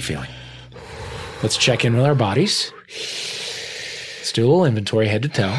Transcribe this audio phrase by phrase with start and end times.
[0.00, 0.30] you feeling?
[1.42, 2.72] Let's check in with our bodies.
[2.88, 5.56] Let's do a little inventory head to toe.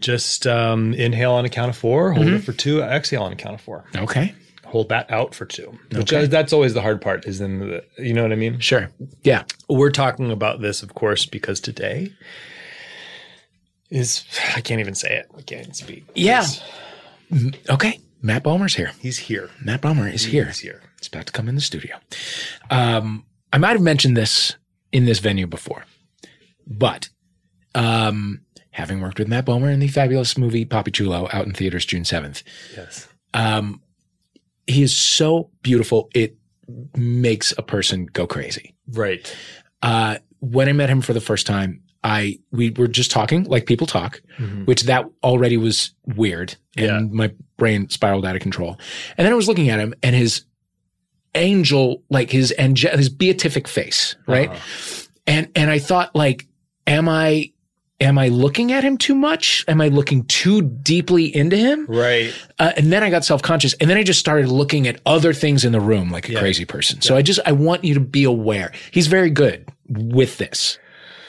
[0.00, 2.36] Just um, inhale on a count of four, hold Mm-hmm.
[2.36, 3.84] it for two, exhale on a count of four.
[3.96, 4.34] Okay.
[4.66, 5.78] Hold that out for two.
[5.92, 6.22] Which Okay.
[6.24, 7.24] is, that's always the hard part.
[7.26, 8.58] Is in the you know what I mean.
[8.60, 8.90] Sure.
[9.22, 9.44] Yeah.
[9.68, 12.12] We're talking about this, of course, because today
[13.90, 15.26] is I can't even say it.
[15.36, 16.04] I can't even speak.
[16.14, 16.44] Yeah.
[17.30, 18.00] He's, Okay.
[18.22, 18.92] Matt Bomer's here.
[19.00, 19.50] he's here.
[19.62, 20.46] Matt Bomer is here.
[20.46, 20.82] He's here.
[21.06, 21.96] It's about to come in the studio.
[22.68, 24.56] Um, I might have mentioned this
[24.90, 25.84] in this venue before,
[26.66, 27.10] but
[27.76, 28.40] um,
[28.72, 32.02] having worked with Matt Bomer in the fabulous movie Papi Chulo out in theaters June
[32.02, 32.42] 7th,
[32.76, 33.06] Yes.
[33.34, 33.80] um,
[34.66, 36.10] he is so beautiful.
[36.12, 36.36] It
[36.96, 38.74] makes a person go crazy.
[38.88, 39.32] Right.
[39.82, 43.66] Uh, when I met him for the first time, I we were just talking like
[43.66, 44.20] people talk,
[44.64, 47.00] which that already was weird, and Yeah.
[47.16, 48.78] my brain spiraled out of control.
[49.16, 50.44] And then I was looking at him, and his
[51.36, 54.50] angel, like his ange- his beatific face, right?
[55.26, 56.46] And and I thought, like,
[56.86, 57.52] am I
[58.00, 59.64] am I looking at him too much?
[59.68, 61.86] Am I looking too deeply into him?
[61.86, 62.34] Right.
[62.58, 65.32] Uh, and then I got self conscious, and then I just started looking at other
[65.32, 66.40] things in the room like a Yeah.
[66.40, 67.00] crazy person.
[67.02, 68.72] So I just I want you to be aware.
[68.90, 70.78] He's very good with this.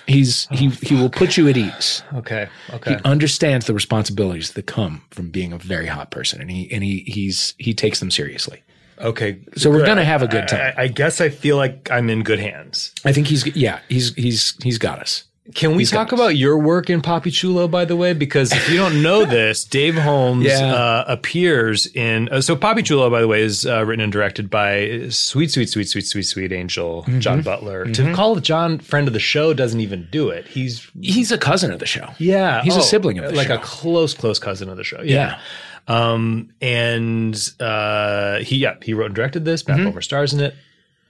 [0.08, 2.02] He's he he will put you at ease.
[2.16, 2.48] Okay.
[2.74, 2.92] Okay.
[2.96, 6.82] He understands the responsibilities that come from being a very hot person, and he and
[6.84, 8.62] he he's he takes them seriously.
[9.00, 9.40] Okay.
[9.56, 10.74] So we're gonna have a good time.
[10.78, 12.94] I, I guess I feel like I'm in good hands.
[13.06, 15.24] I think he's yeah he's he's he's got us.
[15.56, 18.12] Can we He's talk about your work in Papi Chulo, by the way?
[18.12, 20.74] Because if you don't know this, Dave Holmes Yeah.
[20.76, 22.28] uh, appears in.
[22.28, 25.70] Uh, so Papi Chulo, by the way, is uh, written and directed by sweet, sweet,
[25.70, 27.20] sweet, sweet, sweet, sweet angel Mm-hmm.
[27.20, 27.86] John Butler.
[27.86, 30.48] To call John friend of the show doesn't even do it.
[30.48, 32.10] He's He's a cousin of the show.
[32.18, 33.56] yeah, He's a oh, sibling of the like show.
[33.56, 35.02] a close, close cousin of the show.
[35.02, 35.40] Yeah.
[35.88, 39.64] Um, and uh, he yeah he wrote and directed this.
[39.64, 39.84] Mm-hmm.
[39.86, 40.54] Matt Bomer stars in it.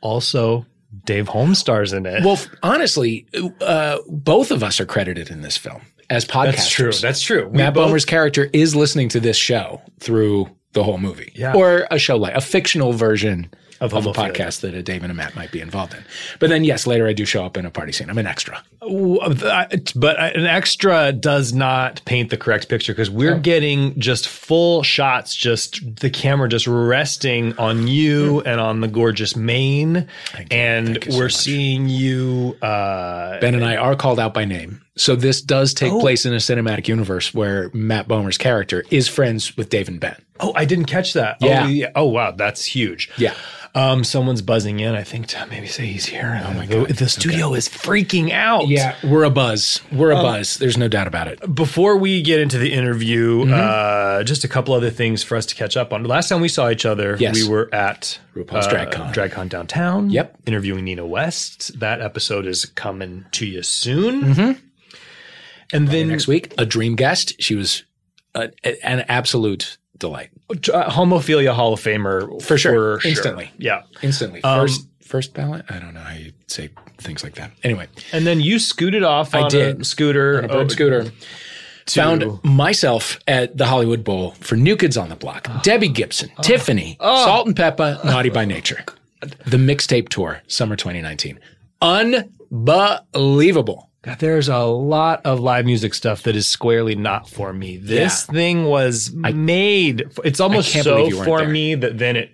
[0.02, 0.66] Also,
[1.06, 2.24] Dave Holmes stars in it.
[2.24, 3.26] Well, f- honestly,
[3.62, 6.52] uh, both of us are credited in this film as podcasters.
[6.56, 6.92] that's true.
[6.94, 7.48] That's true.
[7.50, 11.54] We Matt both- Bomer's character is listening to this show through the whole movie, Yeah.
[11.56, 13.50] or a show like a fictional version
[13.80, 16.04] Of of, a podcast that a Dave and a Matt might be involved in.
[16.40, 18.10] But then, yes, later I do show up in a party scene.
[18.10, 18.64] I'm an extra.
[18.82, 23.40] but an extra does not paint the correct picture because we're Oh.
[23.40, 29.36] getting just full shots, just the camera just resting on you and on the gorgeous
[29.36, 30.08] mane,
[30.52, 31.18] and Hmm.
[31.18, 31.36] We're much.
[31.36, 32.56] seeing you.
[32.62, 34.82] Uh, Ben and I are called out by name.
[34.96, 36.00] So this does take Oh.
[36.00, 40.16] place in a cinematic universe where Matt Bomer's character is friends with Dave and Ben.
[40.40, 41.38] oh, I didn't catch that.
[41.42, 41.64] Yeah.
[41.64, 41.90] Oh, yeah.
[41.96, 43.10] Oh, wow, that's huge.
[43.18, 43.34] Yeah.
[43.78, 44.96] Um, someone's buzzing in.
[44.96, 46.42] I think to maybe say he's here.
[46.46, 46.90] Oh my God.
[46.90, 48.68] the studio is freaking out.
[48.68, 49.82] Yeah, we're a buzz.
[49.92, 50.58] We're a buzz.
[50.58, 51.54] There's no doubt about it.
[51.56, 53.54] Before we get into the interview, Mm-hmm.
[53.54, 56.04] uh, just a couple other things for us to catch up on.
[56.04, 57.36] Last time we saw each other, Yes.
[57.36, 59.14] we were at RuPaul's uh, Drag Con.
[59.14, 60.10] DragCon downtown.
[60.10, 60.38] Yep.
[60.48, 61.80] Interviewing Nina West.
[61.80, 64.22] That episode is coming to you soon.
[64.24, 64.52] Mm-hmm.
[65.74, 67.34] And then Next week, a dream guest.
[67.42, 67.84] She was
[68.34, 68.52] a-
[68.84, 70.30] an absolute delight.
[70.50, 73.00] uh, Homophilia Hall of Famer For sure.
[73.06, 73.52] Instantly.
[73.58, 73.84] Yeah.
[74.02, 74.44] Instantly.
[74.44, 75.64] Um, First first ballot?
[75.70, 77.52] I don't know how you say things like that.
[77.64, 79.86] Anyway, And then you scooted off I on a did.
[79.86, 80.40] scooter.
[80.40, 81.04] on a bird oh, scooter.
[81.06, 81.12] to-
[81.92, 85.48] Found myself at the Hollywood Bowl for New Kids on the Block.
[85.64, 88.84] Debbie Gibson, Tiffany, Salt and Pepa, Naughty by Nature.
[89.48, 91.40] The mixtape tour, summer 2019.
[91.82, 93.87] Unbelievable.
[94.08, 97.78] God, there's a lot of live music stuff that is squarely not for me.
[97.78, 98.34] This Yeah.
[98.34, 100.06] thing was made.
[100.26, 101.50] It's almost so believe you weren't for there.
[101.50, 102.32] me that then it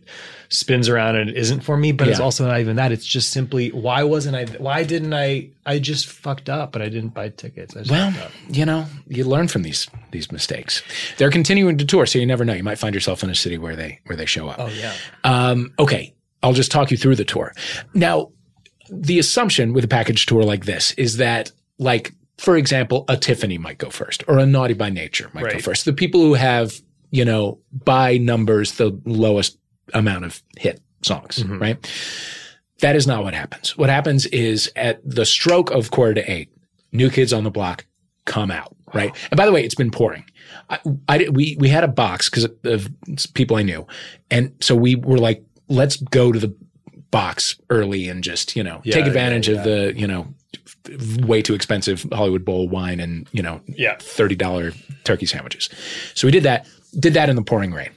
[0.50, 1.92] spins around and it isn't for me.
[1.92, 2.92] But it's also not even that.
[2.92, 4.46] It's just simply why wasn't I?
[4.60, 5.50] Why didn't I?
[5.66, 7.76] I just fucked up, and I didn't buy tickets.
[7.76, 8.14] I just Well,
[8.50, 10.84] you know, you learn from these these mistakes.
[11.18, 12.54] They're continuing to tour, so you never know.
[12.54, 14.58] You might find yourself in a city where they where they show up.
[14.60, 14.94] Oh yeah.
[15.24, 16.14] Um, okay,
[16.44, 17.52] I'll just talk you through the tour.
[17.96, 18.30] Now,
[18.92, 23.58] the assumption with a package tour like this is that, like, for example, a Tiffany
[23.58, 25.86] might go first or a Naughty by Nature might go first.
[25.86, 26.74] The people who have,
[27.12, 29.58] you know, by numbers, the lowest
[29.94, 31.60] amount of hit songs, Mm-hmm.
[31.60, 31.92] right?
[32.82, 33.78] That is not what happens.
[33.78, 36.50] What happens is at the stroke of quarter to eight,
[36.92, 37.86] new kids on the block
[38.26, 39.16] come out, right?
[39.32, 40.26] And by the way, it's been pouring.
[40.70, 42.90] I, I we we had a box because of
[43.34, 43.88] people I knew,
[44.30, 46.54] and so we were like, let's go to the
[47.12, 49.56] box early and just you know Yeah, take advantage yeah.
[49.58, 50.34] of the you know
[51.26, 53.96] way too expensive Hollywood Bowl wine and you know Yeah.
[54.00, 54.74] thirty dollar
[55.04, 55.70] turkey sandwiches.
[56.14, 56.68] So we did that.
[57.00, 57.90] Did that in the pouring rain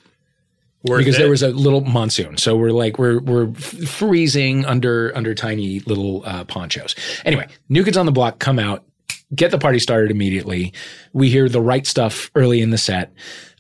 [0.85, 1.19] Worth because it?
[1.19, 2.37] there was a little monsoon.
[2.39, 6.95] So we're like we're we're freezing under under tiny little uh, ponchos.
[7.25, 8.85] Anyway, New Kids on the Block come out,
[9.35, 10.73] get the party started immediately.
[11.13, 13.13] We hear the right stuff early in the set.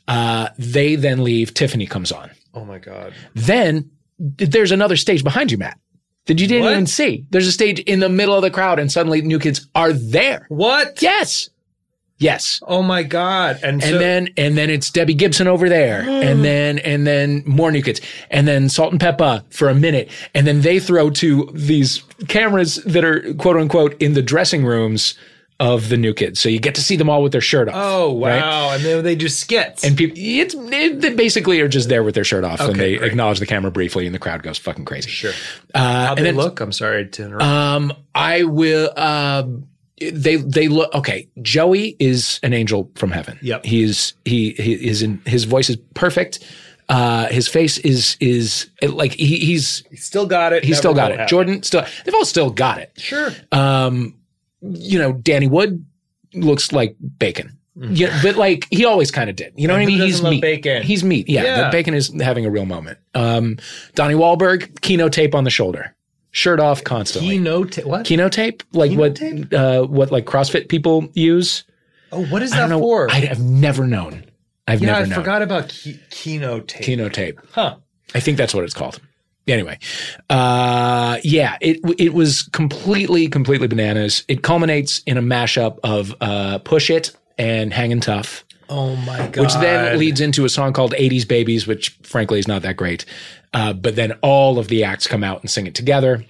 [0.08, 1.52] Uh, they then leave.
[1.52, 2.30] Tiffany comes on.
[2.54, 3.12] Oh my god.
[3.34, 5.78] Then there's another stage behind you, Matt.
[6.26, 6.72] That you didn't What?
[6.72, 7.24] even see.
[7.30, 10.46] There's a stage in the middle of the crowd, and suddenly New Kids are there.
[10.48, 11.00] What?
[11.00, 11.48] Yes,
[12.18, 12.60] yes.
[12.66, 13.60] Oh my god!
[13.62, 16.42] And, And so, then and then it's Debbie Gibson over there, and mm.
[16.42, 18.00] then and then more New Kids,
[18.30, 22.76] and then Salt and Pepa for a minute, and then they throw to these cameras
[22.84, 25.14] that are quote unquote in the dressing rooms
[25.58, 27.74] of the New Kids, so you get to see them all with their shirt off.
[27.76, 28.28] oh wow!
[28.68, 28.74] right?
[28.76, 29.84] And then they do skits.
[29.84, 32.96] And people, it's it, they basically are just there with their shirt off, and they
[32.96, 33.10] great.
[33.10, 35.08] acknowledge the camera briefly, and the crowd goes fucking crazy.
[35.10, 35.32] sure.
[35.74, 36.60] Uh, How they then, look?
[36.60, 37.42] I'm sorry to interrupt.
[37.44, 38.90] Um, I will.
[38.96, 39.44] Uh,
[39.98, 41.26] they they look okay.
[41.40, 43.38] Joey is an angel from heaven.
[43.40, 43.64] Yep.
[43.64, 46.44] he is he he is in his voice is perfect.
[46.90, 50.64] Uh, his face is is like he, he's He's still got it.
[50.64, 51.18] he's still got it.
[51.20, 52.92] have Jordan still they've all still got it.
[52.96, 53.30] Sure.
[53.52, 54.14] Um,
[54.72, 55.84] you know, Danny Wood
[56.34, 57.56] looks like bacon.
[57.78, 59.52] Yeah, but like he always kind of did.
[59.54, 60.06] You know And what I mean?
[60.06, 60.40] He's meat.
[60.40, 60.82] bacon?
[60.82, 61.28] He's meat.
[61.28, 61.64] Yeah, Yeah.
[61.64, 62.98] the bacon is having a real moment.
[63.14, 63.58] Um,
[63.94, 65.94] Donnie Wahlberg, Kino tape on the shoulder,
[66.30, 67.32] shirt off constantly.
[67.32, 67.76] Keynote.
[67.84, 68.06] What?
[68.06, 69.52] Kino tape, like Kino what tape?
[69.52, 71.64] uh, what like CrossFit people use.
[72.12, 72.78] oh, what is that know.
[72.80, 73.10] for?
[73.10, 74.24] I have never known.
[74.66, 75.18] I've yeah, never I known.
[75.18, 76.82] forgot about key, keynote tape.
[76.82, 77.38] Kino tape.
[77.52, 77.76] Huh.
[78.14, 79.00] I think that's what it's called.
[79.48, 79.78] Anyway,
[80.28, 84.24] uh, yeah, it it was completely completely bananas.
[84.26, 89.36] It culminates in a mashup of uh, "Push It" and "Hangin' Tough." Oh my god.
[89.36, 93.04] which then leads into a song called 80s Babies, which frankly is not that great.
[93.54, 96.24] Uh, but then all of the acts come out and sing it together.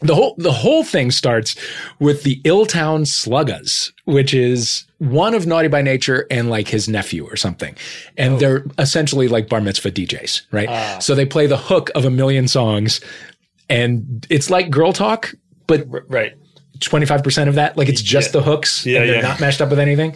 [0.00, 1.56] The whole the whole thing starts
[1.98, 7.26] with the Illtown Sluggas, which is one of Naughty by Nature and like his nephew
[7.26, 7.76] or something.
[8.16, 8.38] And oh.
[8.38, 10.68] they're essentially like bar mitzvah DJs, right?
[10.68, 10.98] Ah.
[11.00, 13.00] So they play the hook of a million songs
[13.68, 15.34] and it's like girl talk,
[15.66, 16.34] but right.
[16.78, 19.22] 25% of that like it's just the hooks Yeah, and they're yeah.
[19.22, 20.14] not mashed up with anything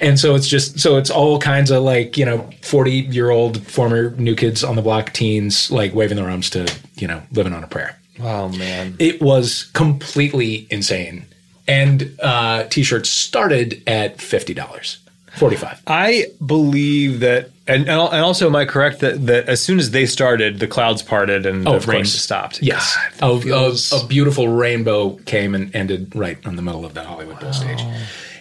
[0.00, 3.66] and so it's just so it's all kinds of like you know 40 year old
[3.66, 7.52] former new kids on the block teens like waving their arms to you know living
[7.52, 8.96] on a prayer Oh man.
[8.98, 11.24] it was completely insane
[11.68, 14.96] and uh t-shirts started at $50
[15.36, 19.90] 45 I believe that, and and also, am I correct that that as soon as
[19.90, 22.12] they started, the clouds parted and Oh, the rain course.
[22.14, 22.62] stopped?
[22.62, 22.96] Yes.
[23.18, 26.94] God, a, feels- a, a beautiful rainbow came and ended right in the middle of
[26.94, 27.82] the Hollywood Bowl stage.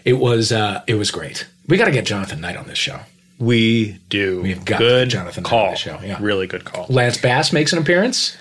[0.06, 1.48] It was uh, it was great.
[1.68, 3.00] We got to get Jonathan Knight on this show.
[3.40, 4.42] we do.
[4.44, 5.66] We've got good Jonathan Knight call.
[5.66, 6.18] on the show, yeah.
[6.22, 6.86] Really good call.
[6.90, 8.38] Lance Bass makes an appearance.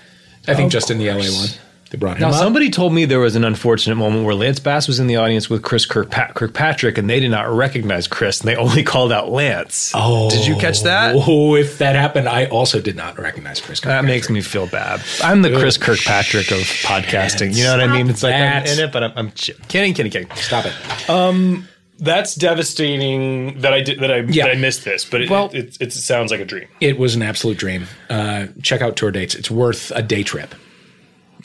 [0.46, 1.48] I think just in the LA one.
[1.90, 2.34] They brought him Now, up.
[2.34, 5.48] somebody told me there was an unfortunate moment where Lance Bass was in the audience
[5.48, 9.30] with Chris Kirkpa- Kirkpatrick, and they did not recognize Chris, and they only called out
[9.30, 9.92] Lance.
[9.94, 11.14] Oh, did you catch that?
[11.16, 13.78] Oh, if that happened, I also did not recognize Chris.
[13.80, 15.02] That makes me feel bad.
[15.22, 17.54] I'm the Chris Kirkpatrick of podcasting.
[17.54, 18.10] You know what I mean?
[18.10, 20.30] It's like I'm in it, but I'm, I'm ch- kidding, kidding, kidding.
[20.34, 21.08] Stop it.
[21.10, 21.68] Um,
[21.98, 24.46] That's devastating that I did that I Yeah.
[24.46, 26.66] that I missed this, but it, Well- it, it, it sounds like a dream.
[26.80, 27.86] It was an absolute dream.
[28.10, 29.34] Uh, check out tour dates.
[29.34, 30.54] It's worth a day trip.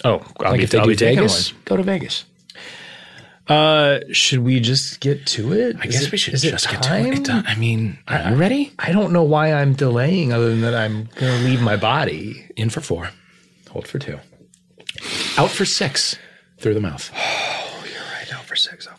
[0.03, 2.25] Oh, I'll Like be, if they I'll do be taking Vegas, go to Vegas.
[3.47, 5.75] Uh, should we just get to it?
[5.79, 7.29] I guess we should just get to it.
[7.47, 8.73] I mean, are you ready?
[8.77, 12.45] I don't know why I'm delaying, other than that I'm going to leave my body.
[12.55, 13.09] In for four,
[13.71, 14.19] hold for two,
[15.37, 16.17] out for six
[16.59, 17.11] through the mouth.
[17.71, 18.33] Oh, you're right.
[18.33, 18.98] out for six, out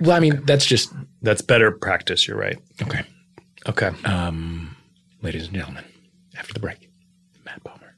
[0.00, 2.26] Well, I mean, that's just That's better practice.
[2.28, 2.58] You're right.
[2.82, 3.02] okay.
[3.68, 3.90] Okay.
[4.04, 4.76] Um,
[5.22, 5.84] ladies and gentlemen,
[6.38, 6.88] after the break,
[7.44, 7.92] Matt Bomer.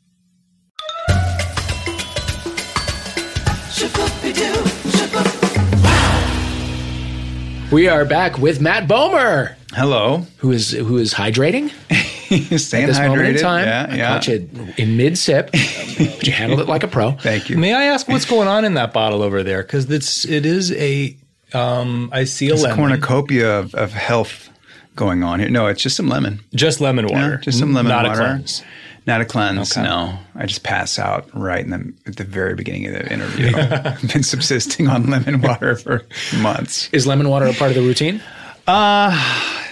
[7.70, 10.24] We are back with Matt Bomer, Hello.
[10.38, 11.68] who is who is hydrating
[12.58, 13.08] Staying this hydrated.
[13.08, 13.66] moment in time.
[13.66, 14.08] Yeah, I yeah.
[14.08, 17.12] caught you in mid sip, but you handled it like a pro.
[17.20, 17.58] Thank you.
[17.58, 19.62] May I ask what's going on in that bottle over there?
[19.62, 21.14] Because it's it is a
[21.54, 24.50] um I see a It's lemon, cornucopia of, of health
[24.96, 25.48] going on here.
[25.48, 26.40] No, it's just some lemon.
[26.54, 28.20] just lemon water, Yeah, just some lemon not water.
[28.20, 28.62] a cleanse.
[29.06, 29.72] Not a cleanse.
[29.72, 29.82] Okay.
[29.86, 33.56] No, I just pass out right in the at the very beginning of the interview.
[33.56, 36.02] I've been subsisting on lemon water for
[36.42, 36.90] months.
[36.92, 38.20] Is lemon water a part of the routine?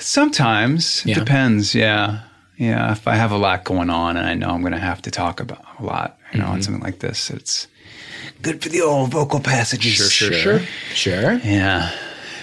[0.00, 1.14] Sometimes it Yeah.
[1.18, 1.74] depends.
[1.74, 2.20] Yeah,
[2.56, 2.92] yeah.
[2.92, 5.10] If I have a lot going on and I know I'm going to have to
[5.10, 7.66] talk about a lot, you know, on something like this, it's
[8.42, 9.94] good for the old vocal passages.
[9.94, 10.60] Sure, sure, sure.
[10.94, 11.32] Sure.
[11.44, 11.90] Yeah.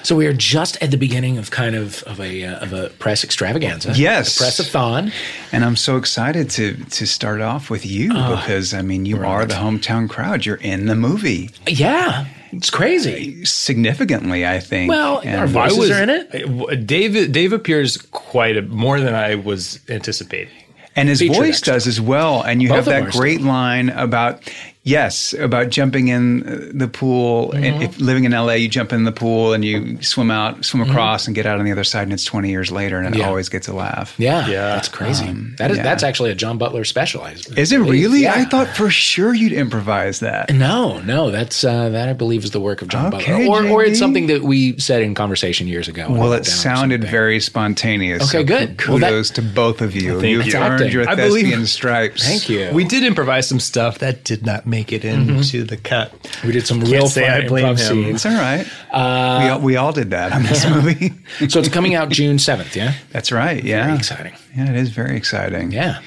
[0.04, 2.90] So we are just at the beginning of kind of of a uh, of a
[3.00, 3.94] press extravaganza.
[3.96, 4.36] Yes.
[4.36, 5.14] a press-a-thon.
[5.54, 9.24] And I'm so excited to to start off with you Ah, because I mean you
[9.24, 10.46] are the hometown crowd.
[10.46, 13.46] You're in the movie Yeah, it's crazy.
[13.46, 14.90] significantly, I think.
[14.90, 16.28] Well, And our voices are in it.
[16.34, 16.86] it.
[16.86, 20.52] Dave Dave appears quite a, more than I was anticipating.
[20.98, 21.74] and his featured voice extra.
[21.76, 22.42] does as well.
[22.44, 24.44] And you Both have that ours great line about
[24.86, 27.50] Yes, about jumping in uh, the pool.
[27.54, 27.64] Mm-hmm.
[27.64, 30.84] And if living in LA, you jump in the pool and you swim out, swim
[30.84, 30.92] Mm-hmm.
[30.92, 33.20] across, and get out on the other side, and it's twenty years later, and it
[33.20, 33.28] Yeah.
[33.30, 34.14] always gets a laugh.
[34.18, 34.68] Yeah, Yeah.
[34.76, 35.34] that's crazy.
[35.58, 35.84] that is yeah.
[35.84, 37.26] that's actually a John Butler special.
[37.26, 38.24] Is it really?
[38.24, 38.34] Yeah.
[38.36, 40.54] I thought for sure you'd improvise that.
[40.54, 43.70] No, no, that's uh, that I believe is the work of John Okay, Butler, or
[43.70, 46.08] or it's something that we said in conversation years ago.
[46.10, 48.24] Well, it sounded very spontaneous.
[48.24, 48.78] Okay, so good.
[48.78, 50.20] ku- Well, that- Kudos to both of you.
[50.20, 50.56] Thank You've you.
[50.56, 50.92] earned Acting.
[50.92, 52.28] your I believe- thespian stripes.
[52.28, 52.70] Thank you.
[52.74, 56.12] We did improvise some stuff that did not make it into the cut.
[56.44, 58.04] we did some real say fun I blame improv him.
[58.04, 58.16] scenes.
[58.16, 58.66] It's all right.
[59.44, 61.14] we, all, we all did that on this movie.
[61.48, 62.76] So it's coming out June seventh.
[62.76, 63.64] Yeah, That's right.
[63.64, 63.86] Yeah.
[63.86, 64.34] very exciting.
[64.58, 65.72] Yeah, it is very exciting.
[65.72, 66.02] Yeah,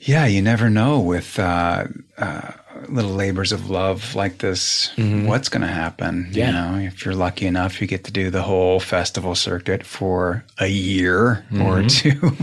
[0.00, 1.84] Yeah, you never know with uh,
[2.18, 2.52] uh,
[2.88, 6.24] little labors of love like this what's going to happen.
[6.24, 6.32] Mm-hmm.
[6.32, 6.46] Yeah.
[6.46, 6.52] You
[6.82, 10.66] know, if you're lucky enough, you get to do the whole festival circuit for a
[10.68, 11.86] year or Mm-hmm.
[11.88, 12.36] two,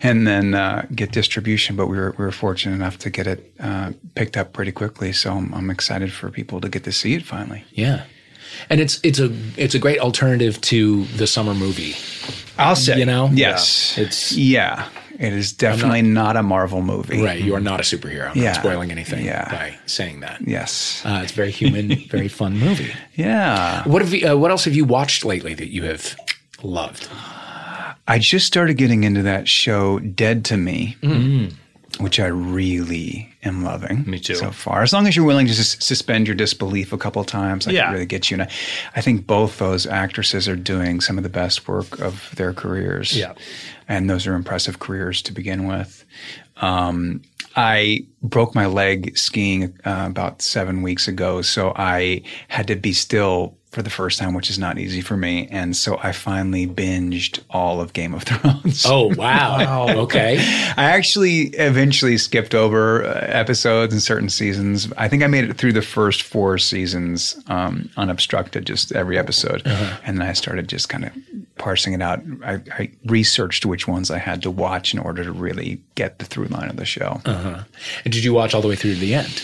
[0.08, 1.76] and then uh, get distribution.
[1.76, 5.12] But we were we were fortunate enough to get it uh, picked up pretty quickly.
[5.12, 7.64] So I'm, I'm excited for people to get to see it finally.
[7.72, 8.04] yeah,
[8.70, 11.94] and it's it's a it's a great alternative to the summer movie.
[12.58, 13.28] I'll say, You know?
[13.34, 14.02] yes, Yeah.
[14.04, 18.30] It's- yeah, it is definitely not, a Marvel movie, Right, you are not a superhero.
[18.30, 18.52] I'm Yeah.
[18.52, 19.48] not spoiling anything Yeah.
[19.50, 20.40] by saying that.
[20.46, 22.92] Yes, Uh, it's a very human, very fun movie.
[23.14, 23.82] yeah.
[23.84, 26.16] What have you, uh, What else have you watched lately that you have
[26.62, 27.08] loved?
[28.08, 30.96] I just started getting into that show, Dead to Me,
[31.98, 34.04] which I really am loving.
[34.06, 34.34] Me too.
[34.34, 37.66] So far, as long as you're willing to sus- suspend your disbelief a couple times,
[37.66, 37.84] I Yeah.
[37.84, 38.34] can really get you.
[38.36, 38.50] And I,
[38.96, 43.16] I think both those actresses are doing some of the best work of their careers.
[43.16, 43.32] Yeah.
[43.88, 46.04] and those are impressive careers to begin with.
[46.56, 47.22] Um,
[47.54, 52.92] I broke my leg skiing uh, about seven weeks ago, so I had to be
[52.92, 55.48] still for the first time, which is not easy for me.
[55.50, 58.86] And so I finally binged all of Game of Thrones.
[58.86, 59.86] Oh wow!
[60.04, 60.38] okay,
[60.78, 64.90] I actually eventually skipped over uh, episodes and certain seasons.
[64.96, 69.60] I think I made it through the first four seasons um, unobstructed, just every episode.
[70.06, 71.12] And then I started just kind of
[71.58, 72.20] parsing it out.
[72.44, 76.24] I, I researched which ones I had to watch in order to really get the
[76.24, 77.20] through line of the show.
[77.24, 77.64] and
[78.04, 79.42] did you watch all the way through to the end?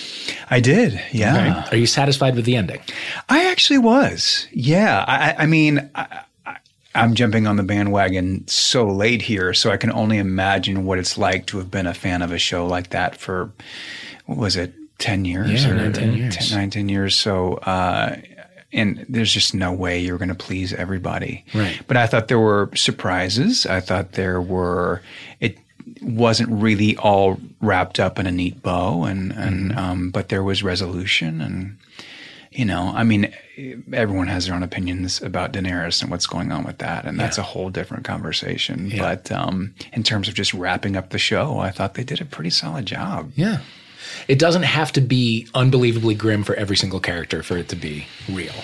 [0.51, 1.67] I did, yeah.
[1.71, 2.81] Are you satisfied with the ending?
[3.29, 4.47] I actually was.
[4.53, 5.05] Yeah.
[5.09, 6.57] I, I- mean, I, I,
[6.95, 11.17] I'm jumping on the bandwagon so late here, so I can only imagine what it's
[11.17, 13.51] like to have been a fan of a show like that for,
[14.27, 15.65] what was it, 10 years?
[15.65, 16.37] Yeah, nine, 10 years.
[16.51, 17.15] 10, nine, 10 years.
[17.17, 18.17] So, uh,
[18.73, 21.45] and there's just no way you're going to please everybody.
[21.55, 21.81] Right.
[21.87, 23.67] But I thought there were surprises.
[23.67, 25.03] I thought there were,
[25.41, 25.59] it
[26.01, 30.63] wasn't really all wrapped up in a neat bow and, and, um, but there was
[30.63, 31.77] resolution and,
[32.51, 33.33] you know, I mean,
[33.93, 37.39] everyone has their own opinions about Daenerys and what's going on with that, and that's
[37.39, 38.93] a whole different conversation.
[38.99, 42.27] But um, in terms of just wrapping up the show, I thought they did a
[42.27, 43.33] pretty solid job.
[43.37, 43.61] Yeah.
[44.29, 48.07] It doesn't have to be unbelievably grim for every single character for it to be
[48.31, 48.55] real.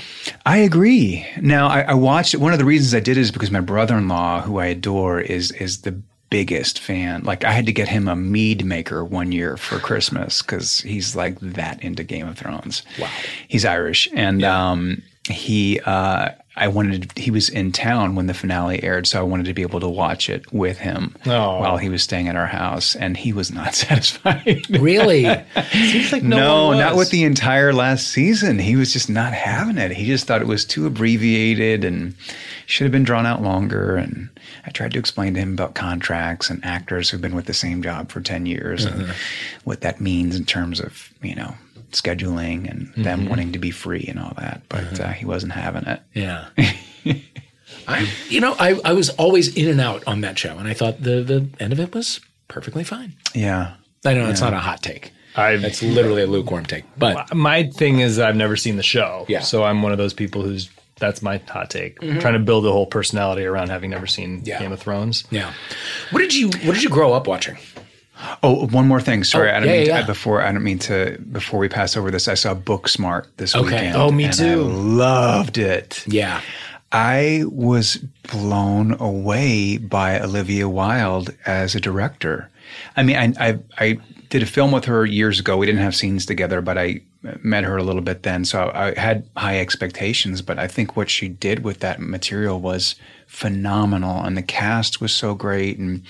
[0.47, 1.27] I agree.
[1.41, 4.59] Now, I, I watched one of the reasons I did is because my brother-in-law, who
[4.59, 6.01] I adore, is is the
[6.31, 7.23] biggest fan.
[7.25, 11.17] Like, I had to get him a mead maker one year for Christmas because he's
[11.17, 12.83] like that into Game of Thrones.
[13.01, 13.11] Wow.
[13.49, 15.81] He's Irish, and um, he.
[15.81, 17.11] Uh, I wanted.
[17.11, 19.81] To, he was in town when the finale aired, so I wanted to be able
[19.81, 21.61] to watch it with him Oh.
[21.61, 24.67] while he was staying at our house, and he was not satisfied.
[24.69, 25.25] Really?
[25.73, 28.59] Seems like no, No, one not with the entire last season.
[28.59, 29.93] He was just not having it.
[29.93, 32.15] He just thought it was too abbreviated and
[32.67, 33.97] should have been drawn out longer.
[33.97, 34.29] And
[34.67, 37.83] I tried to explain to him about contracts and actors who've been with the same
[37.83, 39.13] job for 10 years and uh-huh.
[39.65, 41.55] what that means in terms of, you know,
[41.93, 43.29] scheduling and them mm-hmm.
[43.29, 44.63] wanting to be free and all that.
[44.69, 45.03] But mm-hmm.
[45.03, 46.01] uh, he wasn't having it.
[46.15, 46.49] Yeah.
[47.89, 50.75] I, you know, I, I was always in and out on that show, and I
[50.75, 53.15] thought the, the end of it was perfectly fine.
[53.35, 53.75] Yeah.
[54.05, 55.13] I know it's not a hot take.
[55.35, 56.85] I That's literally a lukewarm take.
[56.97, 59.25] But my thing is I've never seen the show.
[59.29, 59.41] Yeah.
[59.41, 60.69] So I'm one of those people who's
[60.99, 62.01] that's my hot take.
[62.01, 62.19] Mm-hmm.
[62.19, 64.59] Trying to build a whole personality around having never seen Yeah.
[64.59, 65.25] Game of Thrones.
[65.31, 65.53] yeah,
[66.11, 67.57] what did you what did you grow up watching?
[68.43, 69.25] Oh, one more thing.
[69.25, 71.69] Sorry, Oh, I don't yeah, mean yeah, to, before I don't mean to before we
[71.69, 72.29] pass over this.
[72.29, 73.65] I saw Booksmart this Okay.
[73.65, 73.97] weekend.
[73.97, 74.45] Oh, me too.
[74.45, 76.05] I loved it.
[76.07, 76.41] Yeah,
[76.93, 77.97] I was
[78.31, 82.51] blown away by Olivia Wilde as a director.
[82.97, 83.99] I mean, I, I, I
[84.31, 85.57] did a film with her years ago.
[85.57, 88.45] We didn't have scenes together, but I met her a little bit then.
[88.45, 92.95] So I had high expectations, but I think what she did with that material was
[93.27, 94.23] phenomenal.
[94.23, 95.79] And the cast was so great.
[95.79, 96.03] And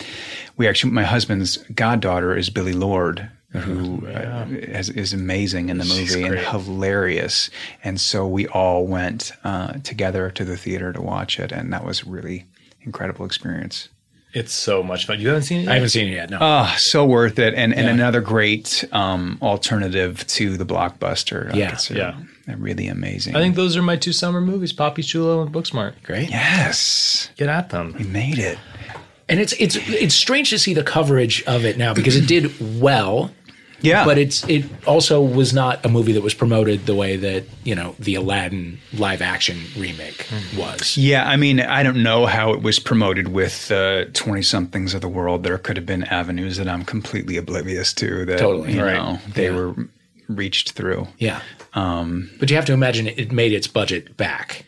[0.57, 3.31] we actually, my husband's goddaughter is Billie Lourd.
[3.53, 7.49] Who uh, is, is amazing in the movie and hilarious.
[7.83, 11.83] And so we all went uh, together to the theater to watch it, and that
[11.83, 12.45] was a really
[12.83, 13.89] incredible experience.
[14.35, 15.21] It's so much fun.
[15.21, 15.71] You haven't seen it yet?
[15.71, 16.31] I haven't seen it yet.
[16.31, 16.39] No.
[16.41, 17.93] Oh, so worth it, and and Yeah.
[17.95, 21.47] another great um, alternative to the blockbuster.
[21.47, 22.15] Like, Yeah, it's a- yeah.
[22.47, 23.35] they're really amazing.
[23.37, 25.95] I think those are my two summer movies, Papi Chulo and Booksmart.
[26.03, 26.29] Great.
[26.31, 27.95] yes, Get at them.
[27.99, 28.59] we made it.
[29.31, 32.81] And it's it's it's strange to see the coverage of it now because it did
[32.81, 33.31] well,
[33.81, 37.45] Yeah, but it's it also was not a movie that was promoted the way that
[37.65, 40.97] you know the Aladdin live action remake was.
[40.97, 43.71] Yeah, I mean, I don't know how it was promoted with
[44.15, 45.45] twenty somethings of the world.
[45.45, 48.25] There could have been avenues that I'm completely oblivious to.
[48.25, 48.95] That Totally, you right.
[48.97, 49.55] know, they Yeah.
[49.57, 49.75] were
[50.29, 51.07] reached through.
[51.19, 51.41] Yeah.
[51.75, 54.65] Um, but you have to imagine it, it made its budget back.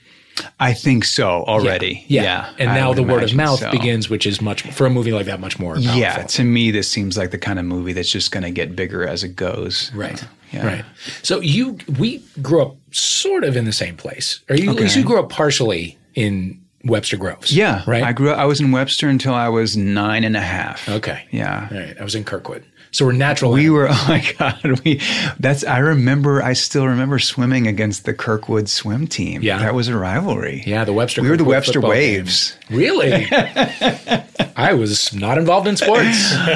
[0.59, 2.05] I think so already.
[2.09, 3.71] Yeah, And now the word of mouth so.
[3.71, 5.95] begins, which is much for a movie like that much more powerful.
[5.95, 8.75] Yeah, to me, this seems like the kind of movie that's just going to get
[8.77, 9.91] bigger as it goes.
[9.95, 10.23] Right.
[10.53, 10.67] Yeah.
[10.67, 10.85] Right.
[11.23, 14.41] So you we grew up sort of in the same place.
[14.49, 17.55] Or you at least you grew up partially in Webster Groves.
[17.55, 18.03] Yeah, Right.
[18.03, 18.39] I grew up.
[18.39, 20.89] I was in Webster until I was nine and a half.
[20.89, 21.27] okay.
[21.31, 21.69] Yeah.
[21.71, 21.97] All right.
[22.01, 22.65] I was in Kirkwood.
[22.93, 23.53] So we're natural.
[23.53, 23.89] We were.
[23.91, 24.81] Oh my god.
[24.85, 25.01] We.
[25.39, 25.65] That's.
[25.65, 26.43] I remember.
[26.43, 29.43] I still remember swimming against the Kirkwood swim team.
[29.43, 29.59] Yeah.
[29.59, 30.63] That was a rivalry.
[30.67, 31.23] yeah, the Webster.
[31.23, 32.51] We were the Webster Waves.
[32.53, 32.60] team.
[32.71, 33.27] Really?
[34.57, 36.35] I was not involved in sports.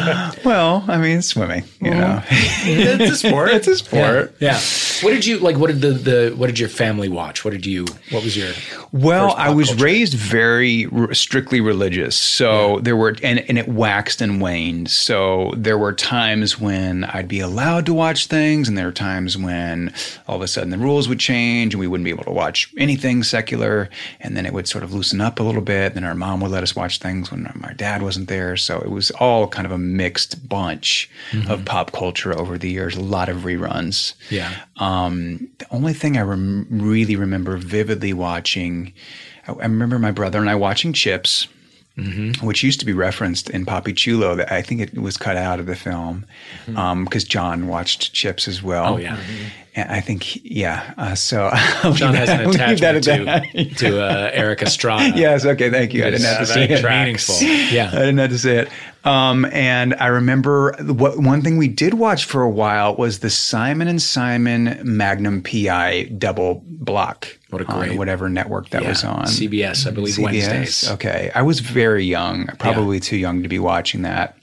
[0.44, 1.64] Well, I mean, swimming.
[1.80, 2.00] You mm-hmm.
[2.00, 3.49] know, it's a sport.
[3.49, 4.37] it's a sport.
[4.40, 4.61] Yeah.
[5.00, 5.56] What did you like?
[5.56, 7.44] What did the, the what did your family watch?
[7.44, 7.87] What did you?
[8.11, 8.52] What was your?
[8.92, 9.85] Well, first I was culture?
[9.85, 14.90] raised very r- strictly religious, so there were, and, and it waxed and waned.
[14.90, 19.38] So there were times when I'd be allowed to watch things, and there were times
[19.38, 19.94] when
[20.28, 22.71] all of a sudden the rules would change, and we wouldn't be able to watch
[22.76, 23.88] anything secular.
[24.21, 25.94] And then it would sort of loosen up a little bit.
[26.04, 28.58] Then our mom would let us watch things when my dad wasn't there.
[28.58, 31.08] So it was all kind of a mixed bunch
[31.49, 32.94] of pop culture over the years.
[32.94, 34.12] A lot of reruns.
[34.28, 34.54] Yeah.
[34.76, 38.92] Um, the only thing I rem- really remember vividly watching,
[39.49, 41.49] I, I remember my brother and I watching Chips,
[41.96, 44.36] which used to be referenced in Papi Chulo.
[44.36, 46.26] That I think it was cut out of the film
[46.66, 48.94] because John watched Chips as well.
[48.94, 49.18] Oh, yeah.
[49.76, 50.94] And I think, yeah.
[50.96, 51.50] Uh, so
[51.94, 53.76] John has an I'll that attachment at to that.
[53.78, 55.16] to uh, Erik Estrada.
[55.18, 55.44] Yes.
[55.44, 55.68] Okay.
[55.70, 56.04] Thank you.
[56.04, 56.83] I didn't have to say it.
[56.85, 57.35] meaningful.
[57.92, 58.68] I didn't have to say it.
[59.04, 63.30] Um, and I remember what one thing we did watch for a while was the
[63.30, 67.37] Simon and Simon Magnum PI double block.
[67.54, 68.88] What a great- on whatever network that Yeah.
[68.90, 69.26] was on.
[69.26, 70.88] CBS, I believe Wednesdays.
[70.90, 71.30] Okay.
[71.34, 74.36] I was very young, probably too young to be watching that.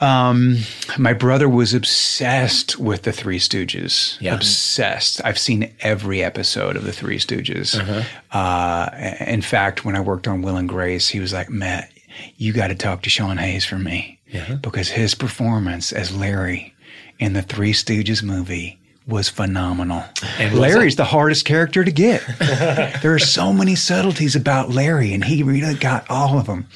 [0.00, 0.58] Um,
[0.96, 4.16] my brother was obsessed with the Three Stooges.
[4.20, 4.34] Yeah.
[4.34, 5.20] Obsessed.
[5.24, 7.76] I've seen every episode of the Three Stooges.
[7.78, 8.36] Uh-huh.
[8.38, 8.90] Uh,
[9.26, 11.90] in fact, when I worked on Will and Grace, he was like, Matt,
[12.36, 14.20] you got to talk to Sean Hayes for me.
[14.62, 16.74] Because his performance as Larry
[17.18, 18.78] in the Three Stooges movie
[19.08, 20.04] was phenomenal.
[20.38, 22.22] And Larry's the hardest character to get.
[22.38, 26.68] there are so many subtleties about Larry, and he really got all of them.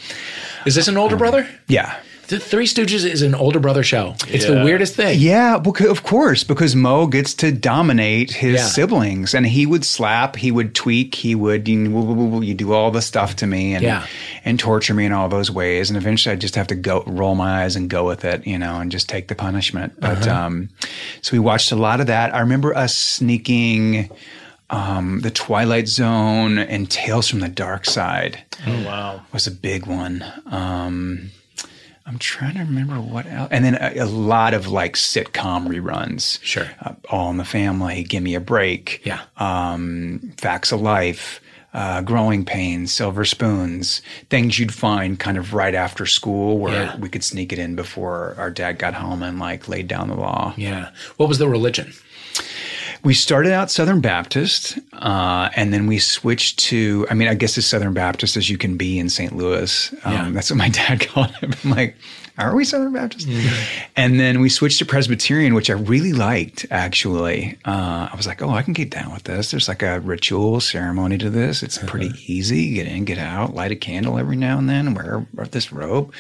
[0.64, 1.49] Is this an older um, brother?
[1.68, 1.95] Yeah.
[2.33, 4.14] The Three Stooges is an older brother show.
[4.27, 5.18] It's the weirdest thing.
[5.21, 8.66] Yeah, because of course, because Moe gets to dominate his Yeah.
[8.68, 13.03] siblings, and he would slap, he would tweak, he would know, you do all the
[13.03, 14.07] stuff to me, and Yeah.
[14.47, 17.35] and torture me in all those ways, and eventually I just have to go roll
[17.35, 19.92] my eyes and go with it, you know, and just take the punishment.
[20.01, 20.47] But Uh-huh.
[20.47, 20.71] um,
[21.21, 22.35] so we watched a lot of that.
[22.35, 24.09] I remember us sneaking.
[24.71, 29.21] Um, the Twilight Zone and Tales from the Dark Side Oh wow.
[29.31, 30.25] was a big one.
[30.51, 31.31] Um,
[32.07, 33.49] I'm trying to remember what else.
[33.53, 36.43] And then a, a lot of like sitcom reruns.
[36.43, 36.69] Sure.
[36.81, 39.01] Uh, All in the Family, Give Me a Break.
[39.05, 39.21] Yeah.
[39.38, 41.41] Um, Facts of Life,
[41.75, 46.97] uh, Growing Pains, Silver Spoons, things you'd find kind of right after school where Yeah.
[46.99, 50.17] we could sneak it in before our dad got home and like laid down the
[50.17, 50.53] law.
[50.57, 50.91] Yeah.
[51.17, 51.93] What was the religion?
[53.05, 57.59] We started out Southern Baptist, uh, and then we switched to, I mean, I guess
[57.59, 59.35] as Southern Baptist as you can be in St.
[59.35, 59.93] Louis.
[60.05, 60.31] Um, Yeah.
[60.31, 61.65] That's what my dad called it.
[61.65, 61.97] I'm like,
[62.38, 63.29] are we Southern Baptist?
[63.97, 67.59] And then we switched to Presbyterian, which I really liked, actually.
[67.65, 69.51] Uh, I was like, oh, I can get down with this.
[69.51, 71.62] There's like a ritual ceremony to this.
[71.62, 72.73] It's pretty easy.
[72.75, 76.12] Get in, get out, light a candle every now and then, wear this robe.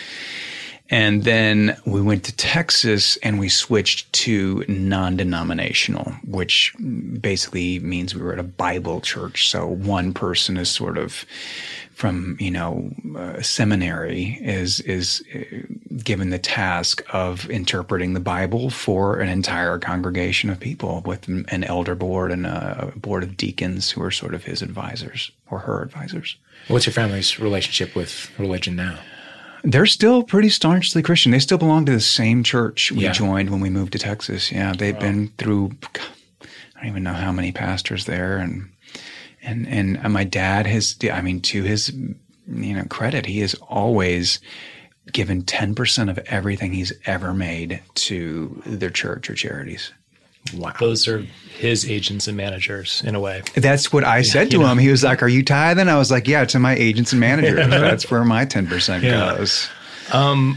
[0.92, 8.14] And then we went to Texas and we switched to non denominational, which basically means
[8.14, 9.48] we were at a Bible church.
[9.48, 11.24] So one person is sort of
[11.94, 15.38] from, you know, uh, seminary is, is uh,
[16.02, 21.64] given the task of interpreting the Bible for an entire congregation of people with an
[21.64, 25.80] elder board and a board of deacons who are sort of his advisors or her
[25.80, 26.36] advisors.
[26.68, 28.98] What's your family's relationship with religion now?
[29.64, 31.32] They're still pretty staunchly Christian.
[31.32, 33.12] They still belong to the same church we Yeah.
[33.12, 34.50] joined when we moved to Texas.
[34.50, 35.72] Yeah, they've been through
[36.76, 38.68] I don't even know how many pastors there and
[39.40, 43.26] and and uh, my dad has I mean to his you know credit.
[43.26, 44.40] He has always
[45.12, 49.92] given ten percent of everything he's ever made to their church or charities.
[50.54, 50.72] Wow.
[50.80, 51.24] Those are
[51.56, 53.42] his agents and managers in a way.
[53.54, 54.78] That's what I said to him.
[54.78, 57.56] He was like, "Are you tithing?" I was like, "Yeah, to my agents and managers.
[57.70, 59.36] That's where my ten percent Yeah.
[59.36, 59.68] goes."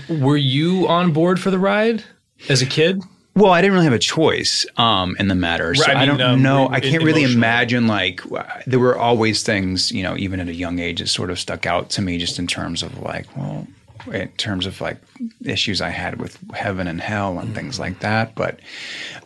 [0.10, 2.04] Were you on board for the ride
[2.50, 3.02] as a kid?
[3.36, 5.76] Well, I didn't really have a choice um, in the matter.
[5.76, 6.70] So Right, I I, don't um, know.
[6.70, 8.22] I can't really imagine like
[8.66, 11.66] there were always things, you know, even at a young age that sort of stuck
[11.66, 13.68] out to me just in terms of like, well,
[14.12, 14.98] in terms of like
[15.44, 17.56] issues I had with heaven and hell and mm-hmm.
[17.56, 18.36] things like that.
[18.36, 18.60] But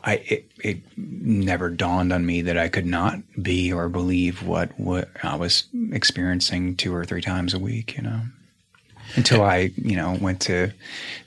[0.04, 4.78] I it, it never dawned on me that I could not be or believe what
[4.80, 8.22] what I was experiencing two or three times a week, you know.
[9.16, 10.72] Until I, you know, went to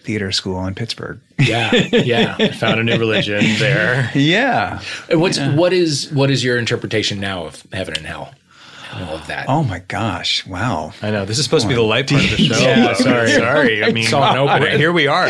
[0.05, 1.21] theater school in Pittsburgh.
[1.39, 1.75] Yeah.
[1.93, 2.37] Yeah.
[2.53, 4.09] Found a new religion there.
[4.15, 4.81] Yeah.
[5.11, 8.35] What's what is what is your interpretation now of heaven and hell?
[8.95, 9.47] And all of that.
[9.49, 10.47] Oh my gosh!
[10.47, 10.93] Wow.
[11.03, 12.59] I know this is supposed to be the light part of the show.
[12.59, 13.85] Yeah, sorry, sorry.
[13.85, 14.79] I mean, Saw an opening.
[14.79, 15.29] here we are.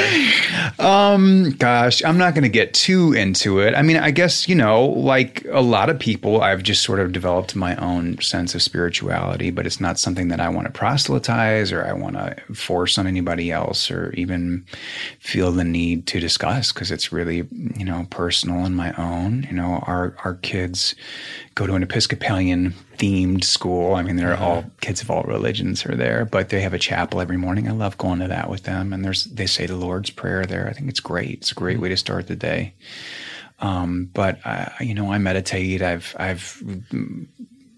[0.78, 3.74] Um, Gosh, I'm not going to get too into it.
[3.74, 7.12] I mean, I guess you know, like a lot of people, I've just sort of
[7.12, 11.70] developed my own sense of spirituality, but it's not something that I want to proselytize
[11.72, 14.64] or I want to force on anybody else or even
[15.20, 17.46] feel the need to discuss because it's really
[17.76, 19.44] you know personal and my own.
[19.44, 20.94] You know, our our kids
[21.54, 23.96] go to an Episcopalian themed school.
[23.96, 27.20] I mean, they're all kids of all religions are there, but they have a chapel
[27.20, 27.66] every morning.
[27.66, 28.92] I love going to that with them.
[28.92, 30.68] And there's they say the Lord's Prayer there.
[30.68, 31.38] I think it's great.
[31.40, 32.74] It's a great way to start the day.
[33.58, 35.82] Um, but I, you know, I meditate.
[35.82, 36.62] I've I've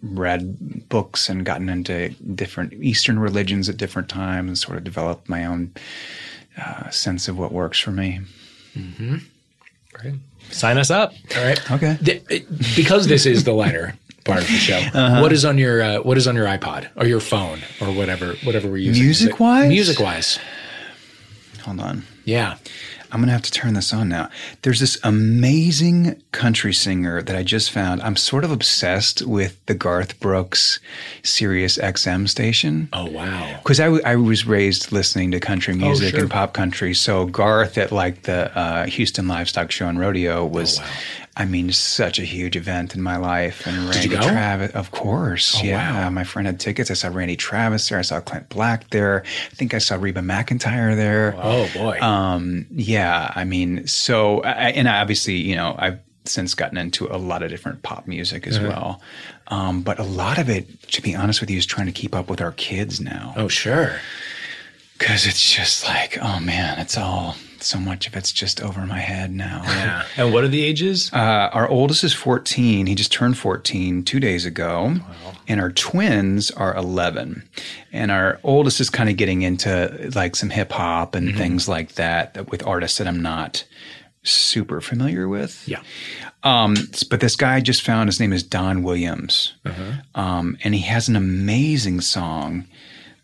[0.02, 5.30] read books and gotten into different Eastern religions at different times and sort of developed
[5.30, 5.72] my own
[6.58, 8.20] uh, sense of what works for me.
[9.94, 10.14] Great.
[10.50, 11.14] Sign us up.
[11.34, 11.70] All right.
[11.70, 11.96] Okay.
[12.04, 12.44] Th-
[12.76, 14.80] because this is the lighter part of the show.
[14.94, 15.20] Uh-huh.
[15.22, 18.34] what is on your uh, what is on your iPod or your phone or whatever
[18.44, 19.02] whatever we're using?
[19.04, 19.68] Music-wise?
[19.68, 20.38] Music-wise.
[21.62, 22.02] Hold on.
[22.24, 22.56] Yeah.
[23.12, 24.28] I'm going to have to turn this on now.
[24.62, 28.02] There's this amazing country singer that I just found.
[28.02, 30.80] I'm sort of obsessed with the Garth Brooks
[31.22, 32.88] Sirius XM station.
[32.92, 33.56] Oh wow.
[33.62, 36.20] Because I, w- I was raised listening to country music sure.
[36.22, 36.92] and pop country.
[36.92, 40.88] So Garth at like the uh, Houston Livestock Show and Rodeo was, Oh, wow.
[41.36, 43.66] I mean, such a huge event in my life.
[43.66, 44.22] And Randy you go?
[44.22, 45.56] Travis, of course.
[45.58, 46.04] Oh, yeah.
[46.04, 46.10] wow.
[46.10, 46.92] My friend had tickets.
[46.92, 47.98] I saw Randy Travis there.
[47.98, 49.24] I saw Clint Black there.
[49.50, 51.34] I think I saw Reba McEntire there.
[51.36, 51.98] Oh boy.
[52.00, 57.06] Um, yeah, I mean, so I, and I obviously, you know, I've since gotten into
[57.06, 59.00] a lot of different pop music as well.
[59.48, 62.14] Um, but a lot of it, to be honest with you, is trying to keep
[62.14, 63.98] up with our kids now oh sure.
[64.98, 68.98] because it's just like, oh man, it's all so much of it's just over my
[68.98, 69.62] head now.
[69.64, 70.04] Yeah.
[70.16, 71.12] And what are the ages?
[71.12, 72.86] Uh, our oldest is 14.
[72.86, 74.94] He just turned 14 two days ago.
[74.96, 75.32] Wow.
[75.48, 77.42] And our twins are 11.
[77.92, 81.94] And our oldest is kind of getting into like some hip hop and things like
[81.94, 83.64] that, that with artists that I'm not
[84.22, 85.66] super familiar with.
[85.68, 85.80] Yeah.
[86.42, 86.74] Um,
[87.10, 89.54] but this guy I just found, his name is Don Williams.
[90.14, 92.66] Um, and he has an amazing song.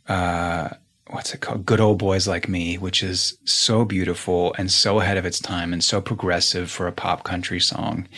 [0.08, 0.70] Uh,
[1.10, 1.66] what's it called?
[1.66, 5.72] Good Old Boys Like Me, which is so beautiful and so ahead of its time
[5.72, 8.08] and so progressive for a pop country song.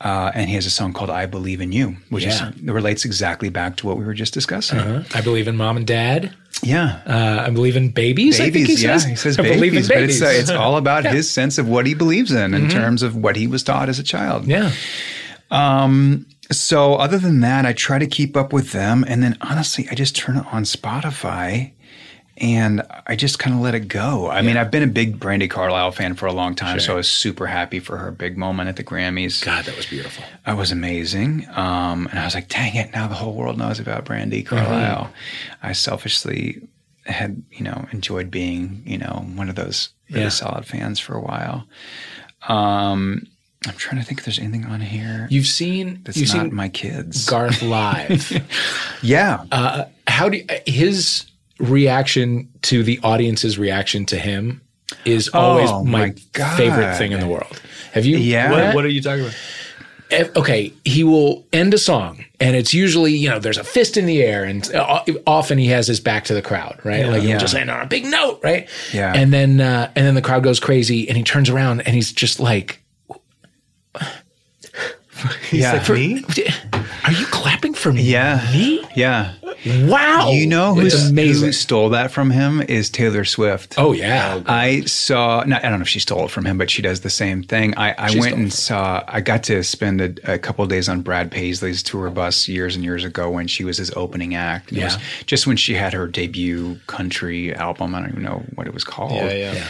[0.00, 2.50] Uh, and he has a song called I Believe in You, which Yeah.
[2.50, 4.78] is, relates exactly back to what we were just discussing.
[4.78, 6.34] Uh, I believe in mom and dad.
[6.62, 7.00] Yeah.
[7.06, 8.38] Uh, I believe in babies.
[8.38, 9.04] I think Babies, he yeah, says.
[9.08, 11.86] he says I babies, in but it's, uh, it's all about his sense of what
[11.86, 14.46] he believes in in terms of what he was taught as a child.
[14.46, 14.70] yeah.
[15.50, 16.26] Um.
[16.52, 19.94] So other than that, I try to keep up with them, and then honestly, I
[19.96, 21.72] just turn it on Spotify,
[22.38, 24.28] and I just kind of let it go.
[24.30, 26.96] I mean, I've been a big Brandi Carlile fan for a long time, so I
[26.96, 29.42] was super happy for her big moment at the Grammys.
[29.44, 30.22] God, that was beautiful.
[30.44, 31.46] That was amazing.
[31.54, 35.10] Um, and I was like, dang it, now the whole world knows about Brandi Carlile.
[35.62, 36.60] I selfishly
[37.06, 40.28] had, you know, enjoyed being, you know, one of those really Yeah.
[40.28, 41.66] solid fans for a while.
[42.48, 43.26] Um,
[43.66, 46.54] I'm trying to think if there's anything on here You've seen that's you've not seen
[46.54, 47.26] my kids.
[47.26, 48.30] Garth live.
[49.02, 49.44] yeah.
[49.50, 51.24] uh, how do you, his
[51.58, 54.60] reaction to the audience's reaction to him
[55.04, 57.60] is always Oh, my, my favorite thing in the world.
[57.92, 58.18] Have you?
[58.18, 58.50] Yeah.
[58.50, 59.34] What, What, what are you talking about?
[60.10, 63.96] if- okay, he will end a song, and it's usually you know there's a fist
[63.96, 67.06] in the air, and uh, often he has his back to the crowd, right?
[67.06, 67.38] like he'll Yeah.
[67.38, 68.68] just end on a big note, right?
[68.92, 69.12] Yeah.
[69.14, 72.12] And then uh, and then the crowd goes crazy, and he turns around, and he's
[72.12, 72.80] just like,
[75.52, 75.78] yeah.
[75.80, 78.02] "For- Are you clapping for me?
[78.02, 78.48] yeah.
[78.52, 78.84] Me?
[78.94, 79.32] Yeah.
[79.66, 80.30] Wow.
[80.30, 81.46] You know who's, amazing.
[81.46, 83.74] who stole that from him is Taylor Swift.
[83.78, 84.42] oh yeah.
[84.46, 85.42] I saw.
[85.44, 87.42] No, I don't know if she stole it from him, but she does the same
[87.42, 87.76] thing.
[87.76, 89.02] I, I went and saw.
[89.08, 92.76] I got to spend a, a couple of days on Brad Paisley's tour bus years
[92.76, 94.70] and years ago when she was his opening act.
[94.72, 94.98] It Yeah.
[95.26, 97.94] just when she had her debut country album.
[97.94, 99.12] I don't even know what it was called.
[99.12, 99.66] Yeah, yeah.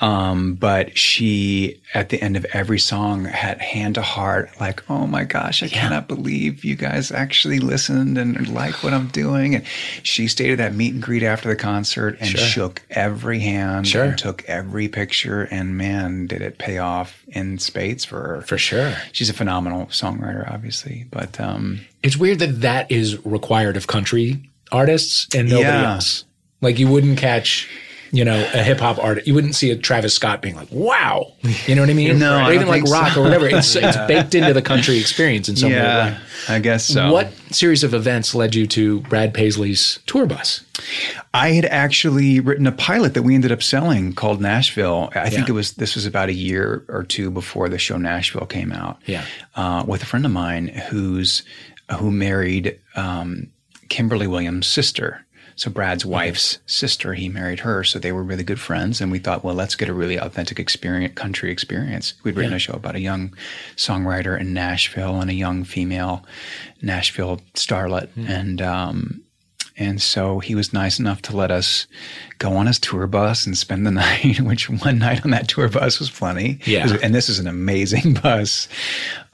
[0.00, 5.06] Um, but she, at the end of every song, had hand to heart, like, "Oh
[5.08, 9.64] my gosh, I cannot believe you guys actually listened and like what I'm doing." And
[10.04, 14.04] she stayed at that meet and greet after the concert and shook every hand, Sure.
[14.04, 15.42] and took every picture.
[15.50, 18.42] And man, did it pay off in spades for her.
[18.42, 18.94] For sure.
[19.10, 24.48] She's a phenomenal songwriter, obviously, but um, It's weird that that is required of country
[24.70, 25.94] artists and nobody Yeah.
[25.94, 26.24] else.
[26.60, 27.68] Like you wouldn't catch,
[28.10, 29.26] you know, a hip hop artist.
[29.26, 31.32] You wouldn't see a Travis Scott being like, "Wow,"
[31.66, 32.18] you know what I mean?
[32.18, 33.20] No, or even like rock so.
[33.20, 33.46] or whatever.
[33.46, 36.18] It's it's baked into the country experience in some yeah, way.
[36.48, 37.12] I guess so.
[37.12, 40.64] What series of events led you to Brad Paisley's tour bus?
[41.34, 45.10] I had actually written a pilot that we ended up selling called Nashville.
[45.14, 48.46] I think it was this was about a year or two before the show Nashville
[48.46, 48.98] came out.
[49.06, 49.24] Yeah.
[49.56, 51.42] uh, with a friend of mine who's
[51.98, 53.50] who married um,
[53.88, 55.24] Kimberly Williams' sister.
[55.58, 57.82] So Brad's wife's sister, he married her.
[57.82, 60.60] So they were really good friends, and we thought, well, let's get a really authentic
[60.60, 62.14] experience, country experience.
[62.22, 63.34] We'd written a show about a young
[63.74, 66.24] songwriter in Nashville and a young female
[66.80, 69.20] Nashville starlet, and um,
[69.76, 71.88] and so he was nice enough to let us
[72.38, 75.68] go on his tour bus and spend the night, which one night on that tour
[75.68, 76.60] bus was plenty.
[76.66, 76.84] Yeah.
[76.84, 78.68] Was- and this is an amazing bus.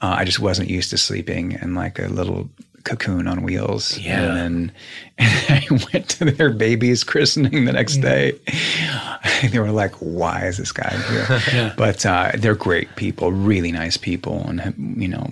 [0.01, 2.49] Uh, I just wasn't used to sleeping in like a little
[2.85, 3.97] cocoon on wheels.
[3.97, 4.21] Yeah.
[4.21, 4.71] And then
[5.17, 8.39] and I went to their baby's christening the next day.
[9.51, 11.41] they were like, why is this guy here?
[11.53, 11.73] Yeah.
[11.77, 14.45] But uh, they're great people, really nice people.
[14.47, 15.29] And, you know,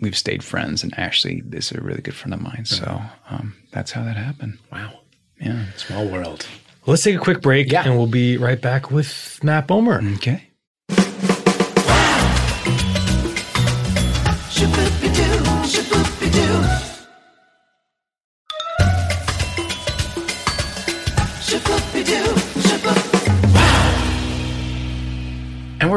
[0.00, 0.82] we've stayed friends.
[0.82, 2.64] And Ashley is a really good friend of mine.
[2.64, 4.58] So um, that's how that happened.
[4.72, 5.00] Wow.
[5.40, 5.64] Yeah.
[5.76, 6.46] Small world.
[6.86, 7.84] Let's take a quick break Yeah.
[7.84, 10.16] and we'll be right back with Matt Bomer.
[10.16, 10.44] Okay.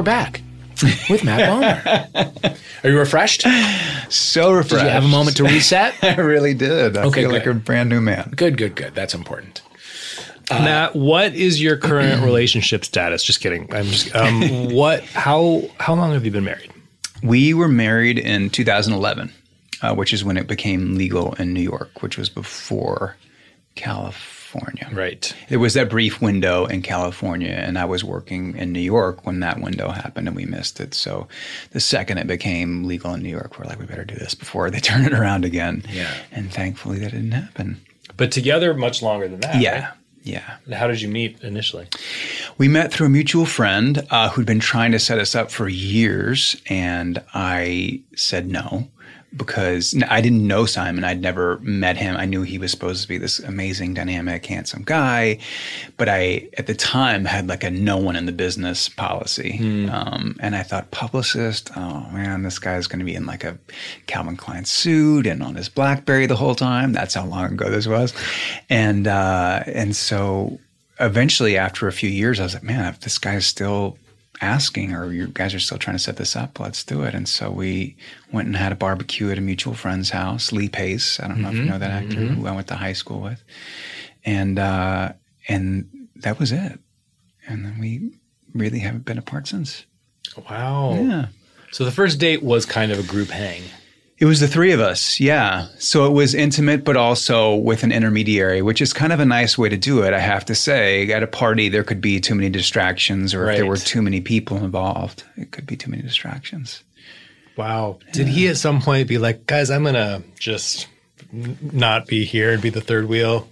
[0.03, 0.41] Back
[1.09, 1.49] with Matt
[2.13, 2.57] Bomer.
[2.83, 3.45] Are you refreshed?
[4.09, 4.69] So refreshed.
[4.81, 5.95] Did you have a moment to reset?
[6.03, 6.97] I really did.
[6.97, 8.33] I Okay, feel like a brand new man.
[8.35, 8.93] Good, good, good.
[8.95, 9.61] That's important.
[10.51, 13.23] Matt, what is your current relationship status?
[13.23, 13.73] Just kidding.
[13.73, 16.71] I'm just um what how how long have you been married?
[17.23, 19.31] We were married in 2011,
[19.81, 23.15] uh, which is when it became legal in New York, which was before
[23.75, 24.41] California.
[24.91, 25.33] Right.
[25.49, 29.39] It was that brief window in California, and I was working in New York when
[29.39, 30.93] that window happened, and we missed it.
[30.93, 31.27] So
[31.71, 34.69] the second it became legal in New York, we're like, we better do this before
[34.69, 35.83] they turn it around again.
[35.91, 36.13] Yeah.
[36.31, 37.81] And thankfully, that didn't happen.
[38.17, 39.61] But together much longer than that.
[39.61, 39.93] Yeah.
[40.23, 40.55] Yeah.
[40.71, 41.87] How did you meet initially?
[42.57, 45.67] We met through a mutual friend uh, who'd been trying to set us up for
[45.67, 48.87] years, and I said no
[49.35, 51.03] because I didn't know Simon.
[51.03, 52.15] I'd never met him.
[52.15, 55.39] I knew he was supposed to be this amazing, dynamic, handsome guy,
[55.97, 59.57] but I, at the time, had like a no one in the business policy.
[59.89, 63.57] Um, and I thought, publicist, oh man, this guy's going to be in like a
[64.07, 66.93] Calvin Klein suit and on his Blackberry the whole time.
[66.93, 68.13] That's how long ago this was.
[68.69, 70.59] And, uh, and so
[70.99, 73.97] eventually after a few years i was like man if this guy's still
[74.41, 77.13] asking or you guys are still trying to set this up let's do it.
[77.13, 77.95] And so we
[78.31, 81.19] went and had a barbecue at a mutual friend's house lee pace.
[81.19, 83.43] I don't know if you know that actor who i went to high school with.
[84.25, 85.13] And uh
[85.47, 86.79] and that was it.
[87.47, 88.11] And then we
[88.53, 89.85] really haven't been apart since.
[90.49, 90.93] Wow.
[90.95, 91.27] yeah.
[91.71, 93.63] So the first date was kind of a group hang.
[94.19, 95.67] It was the three of us, yeah.
[95.79, 99.57] So it was intimate, but also with an intermediary, which is kind of a nice
[99.57, 101.11] way to do it, I have to say.
[101.11, 104.21] At a party, there could be too many distractions, or if there were too many
[104.21, 106.83] people involved, it could be too many distractions.
[107.57, 107.99] Wow.
[108.11, 110.87] Did he at some point be like, guys, I'm gonna just
[111.31, 113.47] not be here and be the third wheel?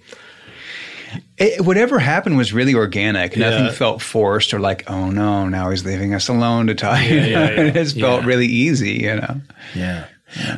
[1.38, 3.36] It, whatever happened was really organic.
[3.36, 7.02] Nothing felt forced or like, oh no, now he's leaving us alone to talk.
[7.02, 7.48] yeah, yeah.
[7.50, 9.42] it just felt really easy, you know?
[9.76, 10.06] Yeah.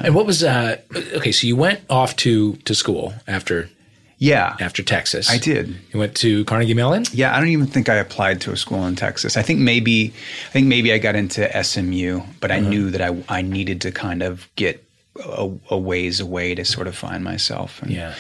[0.04, 0.78] And what was uh
[1.16, 3.70] okay, so you went off to to school after
[4.18, 5.30] Yeah, after Texas.
[5.30, 5.76] I did.
[5.92, 7.04] You went to Carnegie Mellon?
[7.12, 9.36] Yeah, I don't even think I applied to a school in Texas.
[9.36, 10.14] I think maybe,
[10.48, 13.92] I think maybe I got into SMU, but I knew that I I needed to
[13.92, 14.84] kind of get
[15.26, 17.82] a, a ways away to sort of find myself.
[17.82, 18.14] And Yeah.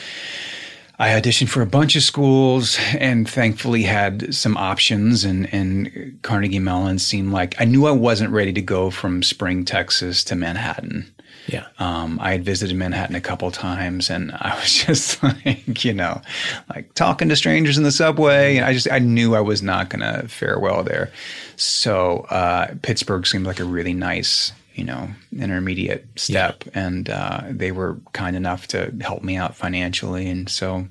[1.00, 5.26] I auditioned for a bunch of schools and thankfully had some options.
[5.26, 9.66] And, and Carnegie Mellon seemed like I knew I wasn't ready to go from Spring,
[9.66, 11.12] Texas to Manhattan.
[11.48, 11.68] Yeah.
[11.78, 16.22] Um, I had visited Manhattan a couple times, and I was just like, you know,
[16.70, 18.58] like talking to strangers in the subway.
[18.58, 21.12] And I just I knew I was not going to fare well there.
[21.56, 27.72] So uh, Pittsburgh seemed like a really nice, you know, intermediate step, and uh, they
[27.72, 30.88] were kind enough to help me out financially, and so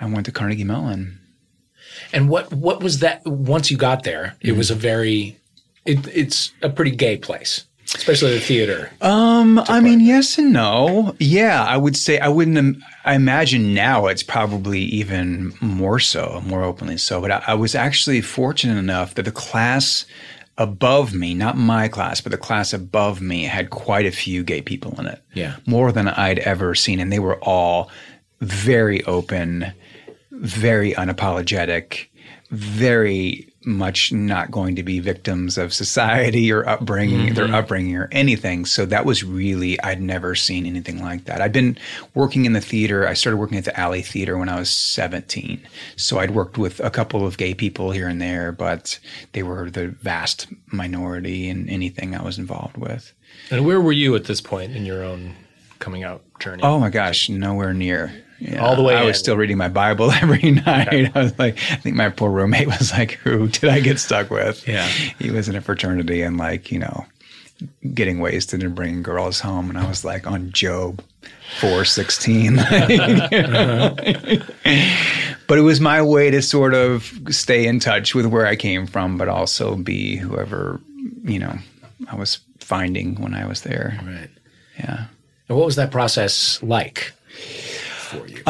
[0.00, 1.18] I went to Carnegie Mellon.
[2.12, 3.24] And what what was that?
[3.26, 5.36] Once you got there, it was a very,
[5.84, 8.90] it, it's a pretty gay place, especially the theater.
[9.00, 11.14] Um, I mean, yes and no.
[11.18, 12.56] Yeah, I would say I wouldn't.
[12.58, 17.20] im- I imagine now it's probably even more so, more openly so.
[17.20, 20.06] But I, I was actually fortunate enough that the class
[20.58, 24.60] above me, not my class, but the class above me, had quite a few gay
[24.60, 25.22] people in it.
[25.34, 25.56] Yeah.
[25.66, 27.90] more than I'd ever seen, and they were all
[28.40, 29.72] very open,
[30.30, 32.08] very unapologetic,
[32.50, 37.54] very much not going to be victims of society or upbringing, their mm-hmm.
[37.54, 38.64] upbringing or anything.
[38.64, 41.42] So that was really, I'd never seen anything like that.
[41.42, 41.78] I'd been
[42.14, 43.06] working in the theater.
[43.06, 45.60] I started working at the Alley Theater when I was 17.
[45.96, 48.98] So I'd worked with a couple of gay people here and there, but
[49.32, 53.12] they were the vast minority in anything I was involved with.
[53.50, 55.34] And where were you at this point in your own
[55.80, 56.62] coming out journey?
[56.62, 58.24] Oh my gosh, nowhere near.
[58.40, 59.22] Yeah, All the way I was in.
[59.22, 61.14] still reading my Bible every night.
[61.14, 64.30] I was like, I think my poor roommate was like, "Who did I get stuck
[64.30, 64.86] with?" Yeah.
[64.86, 67.04] he was in a fraternity and like you know,
[67.92, 71.02] getting wasted and bringing girls home, and I was like on Job
[71.60, 72.58] four sixteen.
[72.70, 73.94] Uh-huh.
[75.46, 78.86] But it was my way to sort of stay in touch with where I came
[78.86, 80.80] from, but also be whoever
[81.24, 81.58] you know
[82.08, 83.98] I was finding when I was there.
[84.06, 84.30] Right.
[84.78, 85.06] Yeah.
[85.48, 87.12] And what was that process like
[88.10, 88.42] for you?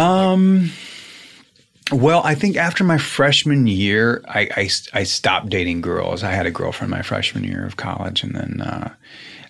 [1.93, 6.23] Well, I think after my freshman year, I, I, I stopped dating girls.
[6.23, 8.95] I had a girlfriend my freshman year of college, and then uh,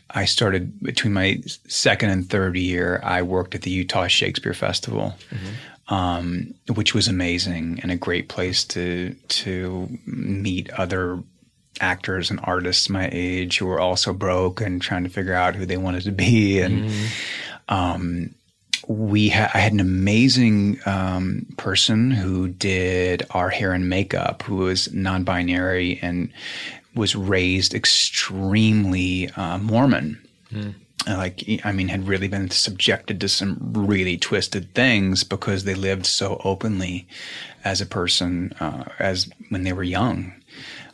[0.09, 3.01] I started between my second and third year.
[3.05, 5.15] I worked at the Utah Shakespeare Festival,
[5.89, 11.23] um, which was amazing and a great place to to meet other
[11.81, 15.67] actors and artists my age who were also broke and trying to figure out who
[15.67, 16.91] they wanted to be and
[18.91, 24.57] we ha- I had an amazing um, person who did our hair and makeup, who
[24.57, 26.33] was non-binary and
[26.95, 30.19] was raised extremely uh, Mormon.
[31.07, 35.75] Uh, Like, I mean, had really been subjected to some really twisted things because they
[35.75, 37.07] lived so openly
[37.65, 40.33] as a person, uh, as when they were young.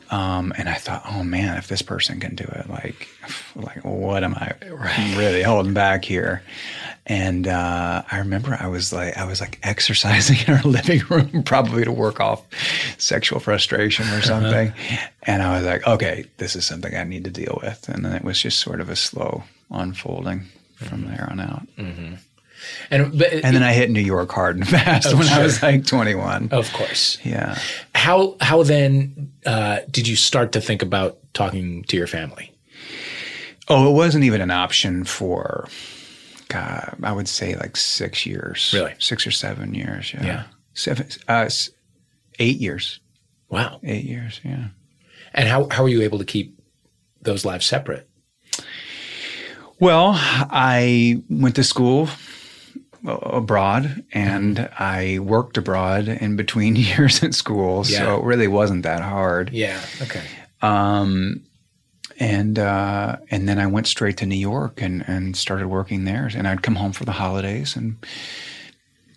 [0.09, 3.07] Um, and I thought, oh man, if this person can do it, like,
[3.55, 4.53] like what am I
[5.17, 6.41] really holding back here?
[7.09, 11.41] And uh, I remember I was like, I was like exercising in our living room,
[11.43, 12.43] probably to work off
[12.97, 14.73] sexual frustration or something.
[15.23, 17.87] And I was like, okay, this is something I need to deal with.
[17.87, 21.65] And then it was just sort of a slow unfolding from there on out.
[22.91, 25.85] and but, And then I hit New York hard and fast when I was like
[25.85, 26.49] 21.
[26.51, 27.57] of course, Yeah.
[27.95, 32.51] how how then uh, did you start to think about talking to your family?
[33.69, 35.67] Oh, it wasn't even an option for,
[36.47, 38.71] God, I would say like six years.
[38.73, 38.93] Really?
[38.99, 40.13] Six or seven years.
[40.13, 40.25] Yeah.
[40.25, 40.43] Yeah.
[40.73, 41.49] Seven, uh,
[42.39, 42.99] eight years.
[43.49, 43.79] Wow.
[43.83, 44.39] Eight years.
[44.43, 44.67] Yeah.
[45.33, 46.59] And how how were you able to keep
[47.21, 48.09] those lives separate?
[49.79, 52.09] Well, I went to school
[53.05, 57.85] uh, abroad and I worked abroad in between years at school.
[57.85, 57.99] Yeah.
[57.99, 59.51] So it really wasn't that hard.
[59.51, 59.79] Yeah.
[60.01, 60.23] Okay.
[62.19, 66.29] And uh, and then I went straight to New York and and started working there.
[66.35, 67.97] And I'd come home for the holidays, and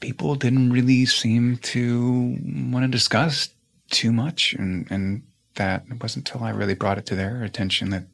[0.00, 2.36] people didn't really seem to
[2.70, 3.50] want to discuss
[3.90, 4.54] too much.
[4.54, 5.22] And and
[5.54, 8.04] that it wasn't until I really brought it to their attention that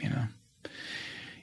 [0.00, 0.24] you know.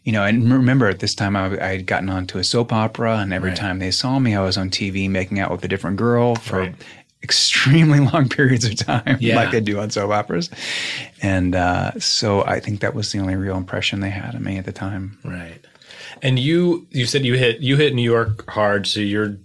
[0.06, 3.18] You know, and remember at this time I, I had gotten onto a soap opera,
[3.18, 3.58] and every Right.
[3.58, 6.60] time they saw me, I was on TV making out with a different girl for
[6.62, 6.76] Right.
[7.24, 9.36] Extremely long periods of time, Yeah.
[9.36, 10.50] like they do on soap operas.
[11.22, 14.58] And uh, so I think that was the only real impression they had of me
[14.58, 15.20] at the time.
[15.24, 15.66] Right.
[16.22, 19.38] And you you said you hit you hit New York hard, so you're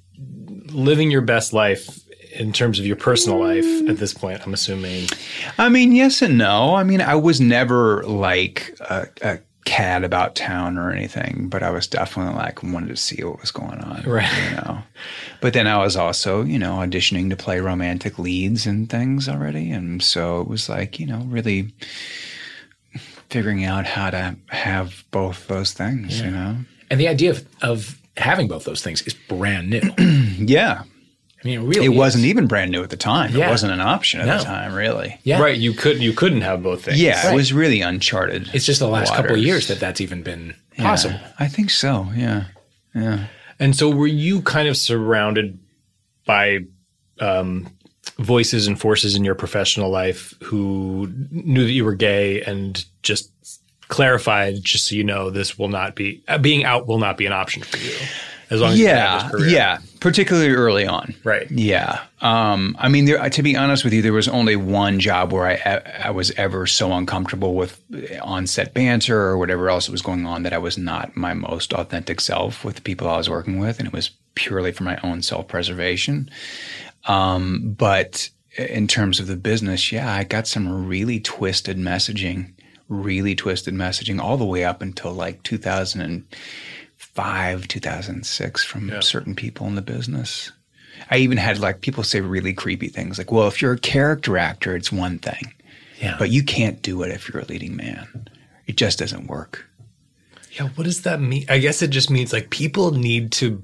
[0.73, 2.01] living your best life
[2.33, 4.45] in terms of your personal life at this point.
[4.45, 5.07] I'm assuming.
[5.59, 6.75] I mean, yes and no.
[6.75, 11.71] I mean, I was never like a, a cat about town or anything, but I
[11.71, 14.03] was definitely like wanted to see what was going on.
[14.03, 14.51] Right.
[14.51, 14.83] You know.
[15.41, 19.71] But then I was also, you know, auditioning to play romantic leads and things already.
[19.71, 21.73] And so it was like, you know, really
[23.31, 26.57] figuring out how to have both those things, you know?
[26.91, 29.83] And the idea of, of having both those things is brand new.
[30.37, 30.83] Yeah.
[31.45, 31.99] I mean, it really It is.
[31.99, 33.35] wasn't even brand new at the time.
[33.37, 33.49] Yeah.
[33.49, 34.39] It wasn't an option at No.
[34.39, 35.19] the time, really.
[35.25, 35.41] Yeah.
[35.43, 35.59] Right.
[35.59, 37.01] You could you couldn't have both things.
[37.01, 37.33] Yeah, Right.
[37.33, 38.49] it was really uncharted.
[38.55, 41.21] It's just the last couple of years that that's even been Yeah, possible.
[41.39, 42.09] I think so.
[42.17, 42.45] Yeah.
[42.95, 43.27] Yeah.
[43.61, 45.59] And so were you kind of surrounded
[46.27, 46.61] by
[47.21, 47.69] um,
[48.19, 53.31] voices and forces in your professional life who knew that you were gay and just
[53.89, 57.27] clarified, just so you know, this will not be uh, being out will not be
[57.27, 57.95] an option for you
[58.51, 59.51] as long as you have this career.
[59.51, 59.79] Yeah.
[60.05, 61.15] Particularly early on.
[61.25, 61.51] Right.
[61.51, 62.05] Yeah.
[62.21, 65.47] Um, I mean, there, to be honest with you, there was only one job where
[65.47, 67.81] I, I was ever so uncomfortable with
[68.21, 72.21] on-set banter or whatever else was going on that I was not my most authentic
[72.21, 75.23] self with the people I was working with, and it was purely for my own
[75.23, 76.31] self-preservation.
[77.07, 78.29] Um, but
[78.59, 82.53] in terms of the business, yeah, I got some really twisted messaging,
[82.91, 85.43] really twisted messaging all the way up until like
[87.15, 90.51] 2005, 2006 from certain people in the business.
[91.11, 94.39] I even had like people say really creepy things like, well, if you're a character
[94.39, 95.53] actor, it's one thing,
[96.01, 96.17] Yeah.
[96.19, 98.29] but you can't do it if you're a leading man.
[98.67, 99.65] It just doesn't work.
[100.53, 101.45] Yeah, what does that mean?
[101.49, 103.63] I guess it just means like people need to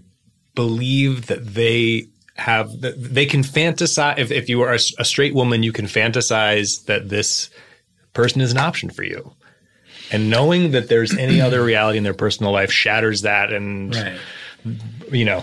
[0.54, 4.18] believe that they have that they can fantasize.
[4.18, 7.48] If, if you are a straight woman, you can fantasize that this
[8.12, 9.32] person is an option for you,
[10.12, 14.18] and knowing that there's any other reality in their personal life shatters that, and Right.
[15.12, 15.42] you know,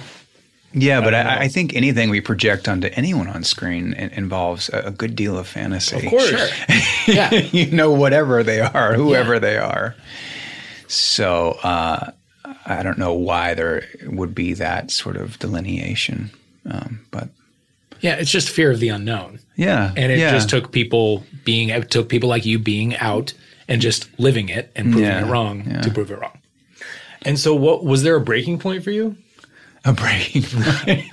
[0.73, 1.17] Yeah, but know.
[1.19, 5.15] I, I think anything we project onto anyone on screen in, involves a, a good
[5.15, 5.95] deal of fantasy.
[5.95, 6.51] of course,
[7.07, 7.33] Yeah.
[7.33, 9.95] you know, whatever they are, whoever they are.
[10.87, 12.11] So uh,
[12.65, 16.31] I don't know why there would be that sort of delineation,
[16.69, 17.29] um, but
[18.01, 18.15] Yeah.
[18.15, 19.39] It's just fear of the unknown.
[19.55, 20.31] yeah, And it yeah.
[20.31, 23.33] just took people being, it took people like you being out
[23.67, 25.25] and just living it and proving Yeah.
[25.27, 25.81] it wrong Yeah.
[25.81, 26.39] to prove it wrong.
[27.23, 29.15] And so, what was there a breaking point for you?
[29.85, 30.41] a breaking.
[30.43, 31.05] point.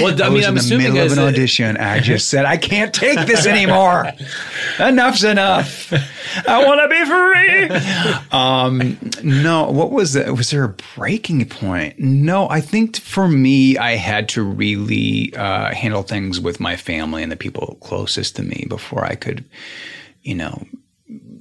[0.00, 1.76] Well, I, I mean, was I'm in the middle of an audition.
[1.78, 4.12] I just said, I can't take this anymore.
[4.78, 5.90] Enough's enough.
[6.46, 8.28] I want to be free.
[8.30, 10.36] um, no, what was that?
[10.36, 11.98] Was there a breaking point?
[11.98, 17.22] No, I think for me, I had to really uh, handle things with my family
[17.22, 19.44] and the people closest to me before I could,
[20.22, 20.66] you know,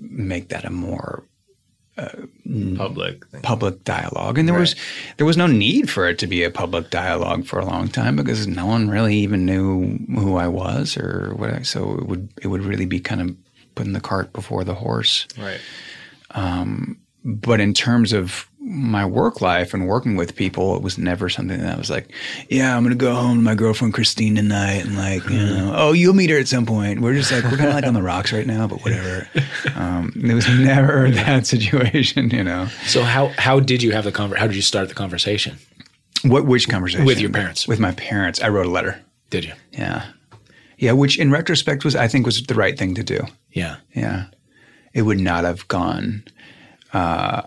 [0.10, 1.24] make that a more
[1.98, 2.10] uh,
[2.78, 3.26] public.
[3.28, 3.42] Thing.
[3.42, 4.76] public dialogue and there was
[5.18, 8.16] there was no need for it to be a public dialogue for a long time
[8.16, 12.30] because no one really even knew who I was or what I, so it would
[12.42, 13.36] it would really be kind of
[13.76, 15.60] putting the cart before the horse Right.
[16.32, 21.28] Um, but in terms of my work life and working with people it was never
[21.28, 22.08] something that I was like
[22.50, 25.92] yeah I'm gonna go home to my girlfriend Christine tonight and like you know oh
[25.92, 28.04] you'll meet her at some point we're just like we're kind of like on the
[28.04, 29.28] rocks right now but whatever
[29.76, 34.12] um, it was never that situation you know So how, how did you have the
[34.12, 35.58] conver- How did you start the conversation?
[36.24, 37.06] What which conversation?
[37.06, 37.68] With your parents.
[37.68, 38.42] With my parents.
[38.42, 39.00] I wrote a letter.
[39.30, 39.54] Did you?
[39.72, 40.06] Yeah.
[40.78, 43.20] Yeah, which in retrospect was I think was the right thing to do.
[43.52, 43.78] Yeah.
[43.96, 44.26] Yeah.
[44.94, 46.24] It would not have gone
[46.94, 47.42] uh,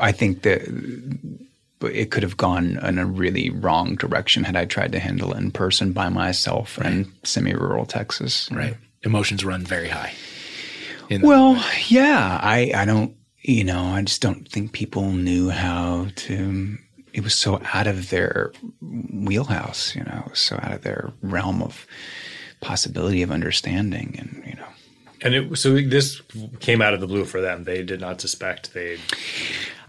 [0.00, 0.62] I think that
[1.82, 5.38] it could have gone in a really wrong direction had I tried to handle it
[5.38, 8.48] in person by myself in semi-rural Texas.
[8.50, 8.76] Right.
[9.02, 10.14] Emotions run very high.
[11.10, 16.78] Well, yeah, I, I don't, you know, I just don't think people knew how to.
[17.12, 21.86] It was so out of their wheelhouse, you know, so out of their realm of
[22.62, 24.66] possibility of understanding, and you know,
[25.24, 26.20] And it, so this
[26.60, 27.64] came out of the blue for them.
[27.64, 28.98] They did not suspect they.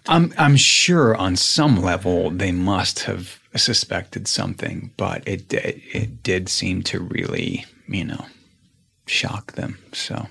[0.07, 6.23] I'm I'm sure on some level they must have suspected something, but it it, it
[6.23, 8.25] did seem to really, you know,
[9.07, 9.77] shock them.
[9.91, 10.27] So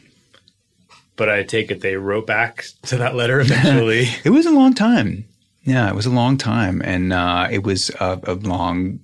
[1.16, 4.06] But I take it they wrote back to that letter eventually.
[4.24, 5.26] It was a long time.
[5.64, 9.00] Yeah, it was a long time, and uh, it was a, a long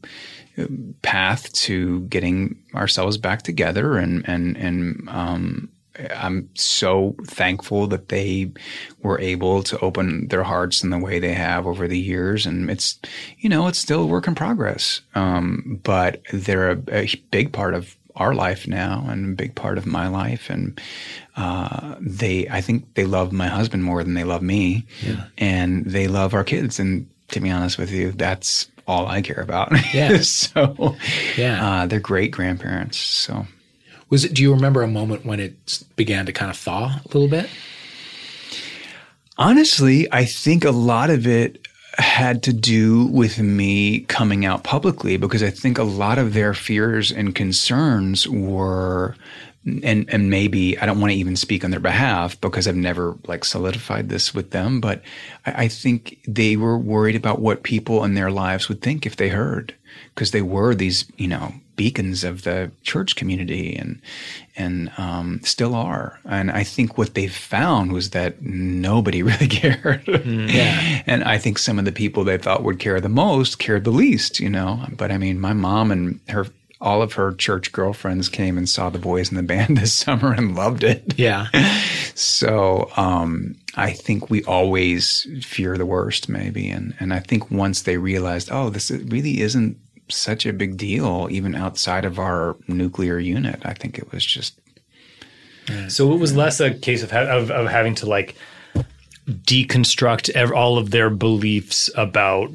[0.58, 0.66] uh,
[1.02, 3.96] path to getting ourselves back together.
[3.96, 5.70] And and and um,
[6.16, 8.50] I'm so thankful that they
[9.02, 12.46] were able to open their hearts in the way they have over the years.
[12.46, 12.98] And it's
[13.38, 17.74] you know it's still a work in progress, um, but they're a, a big part
[17.74, 20.50] of our life now and a big part of my life.
[20.50, 20.80] And
[21.36, 24.86] uh, they I think they love my husband more than they love me.
[25.38, 26.78] And they love our kids.
[26.78, 29.72] And to be honest with you that's all I care about.
[29.94, 30.18] Yeah.
[30.22, 30.96] so
[31.36, 31.64] Yeah.
[31.82, 32.98] uh, they're great grandparents.
[32.98, 33.46] So
[34.10, 34.34] Was it?
[34.34, 37.48] Do you remember a moment when it began to kind of thaw a little bit?
[39.38, 45.16] Honestly, I think a lot of it had to do with me coming out publicly
[45.16, 49.16] because I think a lot of their fears and concerns were
[49.64, 53.16] and and maybe I don't want to even speak on their behalf because I've never
[53.26, 55.02] like solidified this with them, but
[55.44, 59.16] I, I think they were worried about what people in their lives would think if
[59.16, 59.74] they heard,
[60.14, 64.02] because they were these you know beacons of the church community and
[64.54, 66.20] and um, still are.
[66.26, 70.06] And I think what they found was that nobody really cared.
[70.06, 71.02] Yeah.
[71.06, 73.92] and I think some of the people they thought would care the most cared the
[73.92, 74.84] least, you know.
[74.94, 76.48] But I mean, my mom and her
[76.82, 80.34] all of her church girlfriends came and saw the boys in the band this summer
[80.34, 81.14] and loved it.
[81.16, 81.46] Yeah.
[82.16, 87.82] So um, I think we always fear the worst, maybe, and and I think once
[87.82, 89.78] they realized, oh, this really isn't
[90.10, 93.60] such a big deal, even outside of our nuclear unit.
[93.64, 94.58] I think it was just
[95.66, 95.90] mm.
[95.90, 98.36] So it was less a case of, ha- of, of having to like
[99.28, 102.50] deconstruct ev- all of their beliefs about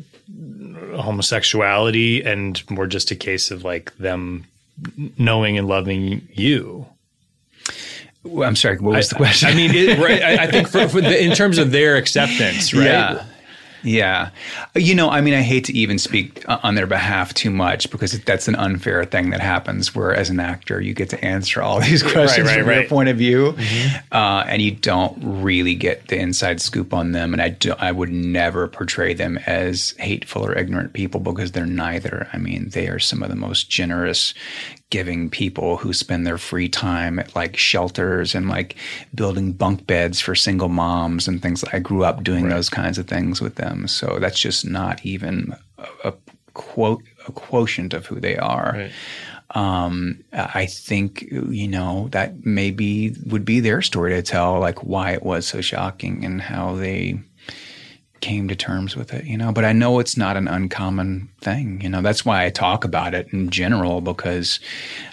[0.98, 4.46] homosexuality and more just a case of like them
[5.18, 6.86] knowing and loving you.
[8.24, 8.78] Well, I'm sorry.
[8.78, 9.50] What was the question?
[9.50, 12.74] I mean, it, right, I, I think for, for the, in terms of their acceptance,
[12.74, 12.86] right?
[12.86, 13.26] Yeah.
[13.86, 14.32] Yeah.
[14.74, 17.90] You know, I mean, I hate to even speak uh, on their behalf too much
[17.92, 21.62] because that's an unfair thing that happens where, as an actor, you get to answer
[21.62, 22.80] all these questions right, from right.
[22.80, 23.56] your point of view,
[24.12, 27.32] uh, and you don't really get the inside scoop on them.
[27.32, 31.68] And I, do, I would never portray them as hateful or ignorant people because they're
[31.68, 32.28] neither.
[32.34, 34.34] I mean, they are some of the most generous,
[34.90, 38.76] giving people who spend their free time at like shelters and like
[39.14, 41.64] building bunk beds for single moms and things.
[41.74, 45.56] I grew up doing those kinds of things with them, so that's just not even
[45.78, 46.14] a, a
[46.54, 48.74] quote a quotient of who they are.
[48.76, 48.92] Right.
[49.52, 55.12] Um, I think you know that maybe would be their story to tell, like why
[55.12, 57.20] it was so shocking and how they
[58.26, 59.52] came to terms with it, you know.
[59.52, 62.02] But I know it's not an uncommon thing, you know.
[62.02, 64.60] That's why I talk about it in general because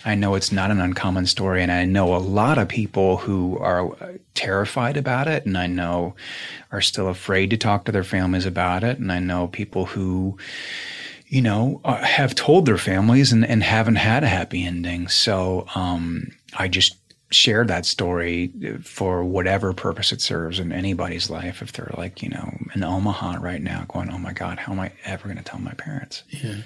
[0.06, 3.58] I know it's not an uncommon story, and I know a lot of people who
[3.58, 3.94] are
[4.32, 6.14] terrified about it, and I know
[6.70, 10.38] are still afraid to talk to their families about it, and I know people who
[11.26, 15.08] you know, uh, have told their families and, and haven't had a happy ending.
[15.08, 17.01] So um, I just
[17.32, 18.52] share that story
[18.82, 21.62] for whatever purpose it serves in anybody's life.
[21.62, 24.80] If they're like, you know, in Omaha right now going, oh my God, how am
[24.80, 26.22] I ever going to tell my parents?
[26.28, 26.56] Yeah.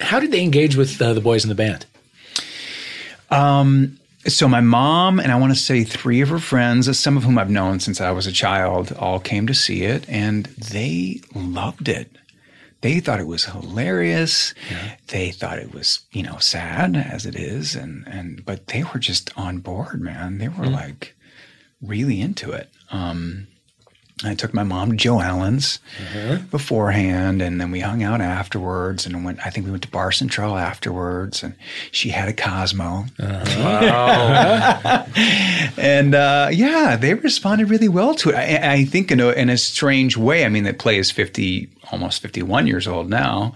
[0.00, 1.86] How did they engage with uh, the boys in the band?
[4.26, 7.38] So my mom and I want to say three of her friends, some of whom
[7.38, 11.88] I've known since I was a child, all came to see it and they loved
[11.88, 12.08] it.
[12.82, 14.54] They thought it was hilarious.
[15.08, 19.00] They thought it was, you know, sad as it is and and but they were
[19.00, 20.38] just on board, man.
[20.38, 21.14] They were like
[21.80, 22.68] really into it.
[22.90, 23.46] Um
[24.24, 25.78] I took my mom to Joe Allen's
[26.50, 29.06] beforehand, and then we hung out afterwards.
[29.06, 29.44] And went.
[29.44, 31.54] I think we went to Bar Centrale afterwards, and
[31.90, 33.04] she had a Cosmo.
[35.76, 38.34] and uh, yeah, they responded really well to it.
[38.34, 40.44] I, I think in a in a strange way.
[40.44, 43.54] I mean, that play is fifty, almost fifty one years old now,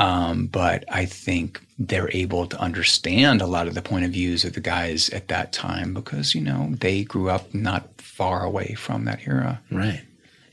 [0.00, 4.44] um, but I think they're able to understand a lot of the point of views
[4.44, 8.74] of the guys at that time because you know they grew up not far away
[8.74, 9.60] from that era.
[9.70, 10.02] Right.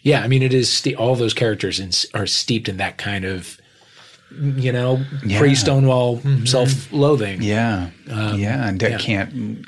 [0.01, 3.25] Yeah, I mean, it is ste- all those characters in, are steeped in that kind
[3.25, 3.59] of,
[4.39, 5.39] you know, Yeah.
[5.39, 7.41] pre Stonewall self-loathing.
[7.41, 8.97] Yeah, yeah, and that yeah.
[8.99, 9.65] can't,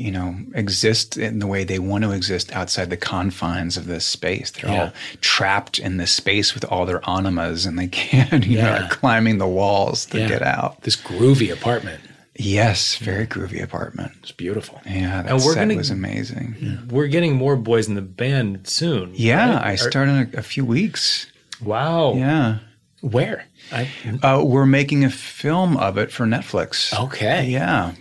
[0.00, 4.06] you know, exist in the way they want to exist outside the confines of this
[4.06, 4.50] space.
[4.50, 4.82] They're Yeah.
[4.84, 8.86] all trapped in this space with all their animas, and they can't, you know, Yeah.
[8.86, 10.28] are climbing the walls to Yeah.
[10.28, 10.82] get out.
[10.82, 12.00] This groovy apartment.
[12.36, 14.12] Yes, very groovy apartment.
[14.22, 14.80] It's beautiful.
[14.86, 16.78] Yeah, that And we're set gonna- was amazing.
[16.88, 19.10] We're getting more boys in the band soon.
[19.14, 19.66] Yeah, right?
[19.66, 21.26] I Are- start in a, a few weeks.
[21.60, 22.14] Wow.
[22.14, 22.58] Yeah,
[23.02, 23.44] Where?
[23.70, 23.88] I,
[24.22, 26.98] uh, we're making a film of it for Netflix.
[26.98, 27.46] okay.
[27.50, 27.92] Yeah.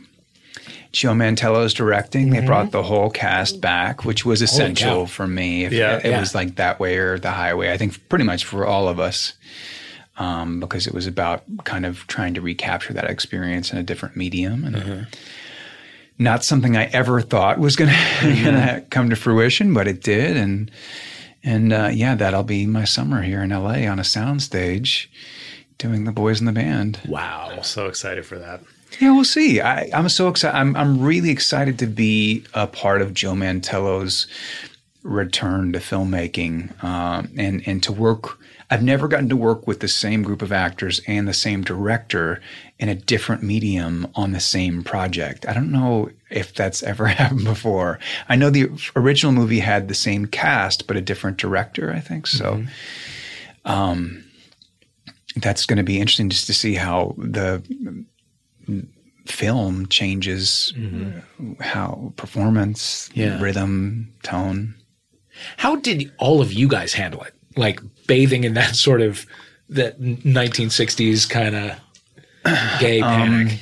[0.92, 2.32] Joe Mantello's directing.
[2.32, 5.66] They brought the whole cast back, which was essential for me.
[5.66, 5.98] If Yeah.
[5.98, 6.20] it, it Yeah.
[6.20, 7.72] was like that way or the highway.
[7.72, 9.34] I think pretty much for all of us,
[10.18, 14.16] um, because it was about kind of trying to recapture that experience in a different
[14.16, 15.06] medium, and
[16.18, 20.36] not something I ever thought was going to come to fruition, but it did.
[20.38, 20.72] And
[21.44, 25.06] and uh, yeah, that'll be my summer here in LA on a soundstage,
[25.78, 27.00] doing the boys in the band.
[27.08, 27.50] Wow.
[27.56, 28.62] I'm so excited for that.
[29.00, 29.62] Yeah, we'll see.
[29.62, 30.58] I, I'm so excited.
[30.58, 34.28] I'm, I'm really excited to be a part of Joe Mantello's
[35.04, 38.38] return to filmmaking um, and and to work.
[38.72, 42.40] I've never gotten to work with the same group of actors and the same director
[42.78, 45.48] in a different medium on the same project.
[45.48, 48.00] I don't know if that's ever happened before.
[48.28, 51.92] I know the original movie had the same cast but a different director.
[51.92, 52.64] I think so.
[53.66, 54.24] Um,
[55.36, 57.64] that's going to be interesting just to see how the
[59.26, 60.74] film changes
[61.60, 63.40] how performance, Yeah.
[63.42, 64.76] rhythm, tone.
[65.58, 67.34] How did all of you guys handle it?
[67.56, 69.26] Like bathing in that sort of
[69.70, 73.60] that 1960s kind of gay panic.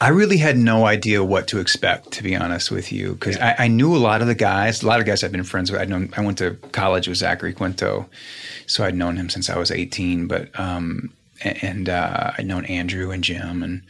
[0.00, 3.54] I really had no idea what to expect, to be honest with you, because I,
[3.60, 4.82] I knew a lot of the guys.
[4.82, 5.80] A lot of guys I've been friends with.
[5.80, 6.12] I known.
[6.16, 8.08] I went to college with Zachary Quinto,
[8.66, 10.26] so I'd known him since I was eighteen.
[10.26, 11.12] But um,
[11.44, 13.82] and uh, I'd known Andrew and Jim, and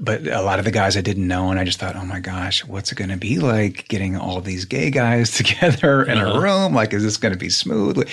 [0.00, 2.20] but a lot of the guys I didn't know, and I just thought, oh my
[2.20, 6.40] gosh, what's it going to be like getting all these gay guys together in a
[6.40, 6.72] room?
[6.72, 8.08] Like, is this going to be smooth?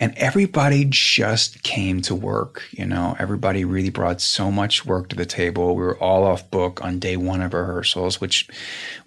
[0.00, 2.62] And everybody just came to work.
[2.70, 5.76] You know, everybody really brought so much work to the table.
[5.76, 8.48] We were all off book on day one of rehearsals, which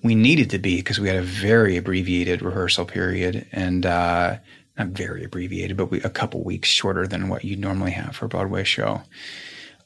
[0.04, 3.86] we needed to be because we had a very abbreviated rehearsal period and.
[3.86, 4.38] uh
[4.80, 8.26] not very abbreviated, but we, a couple weeks shorter than what you'd normally have for
[8.26, 9.04] a Broadway show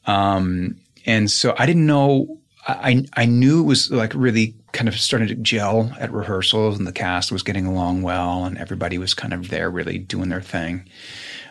[0.06, 0.76] um,
[1.06, 2.38] and so I didn't know.
[2.66, 6.86] I I knew it was like really kind of starting to gel at rehearsals, and
[6.86, 10.40] the cast was getting along well, and everybody was kind of there, really doing their
[10.40, 10.88] thing.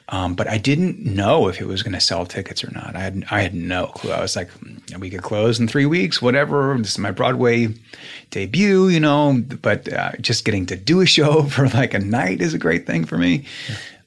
[0.10, 2.96] Um, but I didn't know if it was going to sell tickets or not.
[2.96, 4.12] I had I had no clue.
[4.12, 6.76] I was like, "Mm, we could close in three weeks, whatever.
[6.78, 7.70] This is my Broadway
[8.30, 9.42] debut, you know.
[9.62, 12.86] But uh, just getting to do a show for like a night is a great
[12.86, 13.46] thing for me.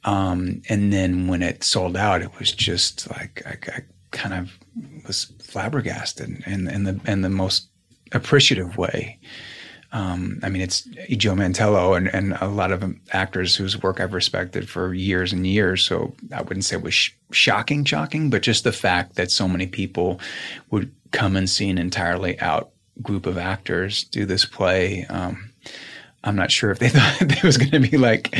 [0.04, 3.80] Um, and then when it sold out, it was just like I, I
[4.12, 4.58] kind of
[5.06, 7.68] was flabbergasted in, in the in the most
[8.12, 9.18] appreciative way.
[9.96, 10.82] Um, I mean, it's
[11.16, 15.46] Joe Mantello and, and a lot of actors whose work I've respected for years and
[15.46, 15.82] years.
[15.82, 19.48] So I wouldn't say it was sh- shocking, shocking, but just the fact that so
[19.48, 20.20] many people
[20.70, 25.06] would come and see an entirely out group of actors do this play.
[25.08, 25.50] Um,
[26.24, 28.34] I'm not sure if they thought it was going to be like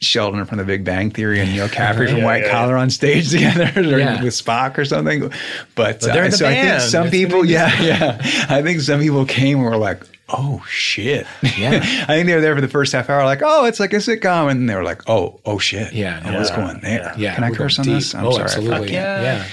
[0.00, 3.70] Sheldon from The Big Bang Theory and Neal Caffrey from White Collar on stage together
[3.76, 4.22] or Yeah.
[4.22, 5.30] with Spock or something.
[5.74, 8.18] But, they're uh, so I think some It's people, yeah, yeah.
[8.48, 11.26] I think some people came and were like, oh shit.
[11.56, 11.72] Yeah.
[11.74, 13.96] I think they were there for the first half hour, like, oh, it's like a
[13.96, 14.50] sitcom.
[14.50, 15.92] And they were like, oh, oh shit.
[15.92, 17.14] Yeah, Oh, no, what's yeah, going there?
[17.16, 18.14] Yeah, Can I we're curse on going this?
[18.14, 18.42] I'm oh, sorry.
[18.42, 18.78] I absolutely.
[18.78, 19.46] fucked Yeah.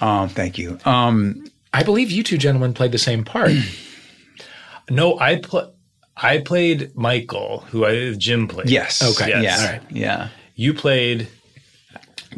[0.00, 0.20] yeah.
[0.22, 0.78] Um, thank you.
[0.84, 3.50] Um, I believe you two gentlemen played the same part.
[4.90, 5.74] No, I pl-
[6.16, 8.70] I played Michael, who I Jim played.
[8.70, 9.02] yes.
[9.20, 9.42] Okay.
[9.42, 9.56] Yeah.
[9.58, 9.82] All right.
[9.90, 10.28] Yeah.
[10.54, 11.28] You played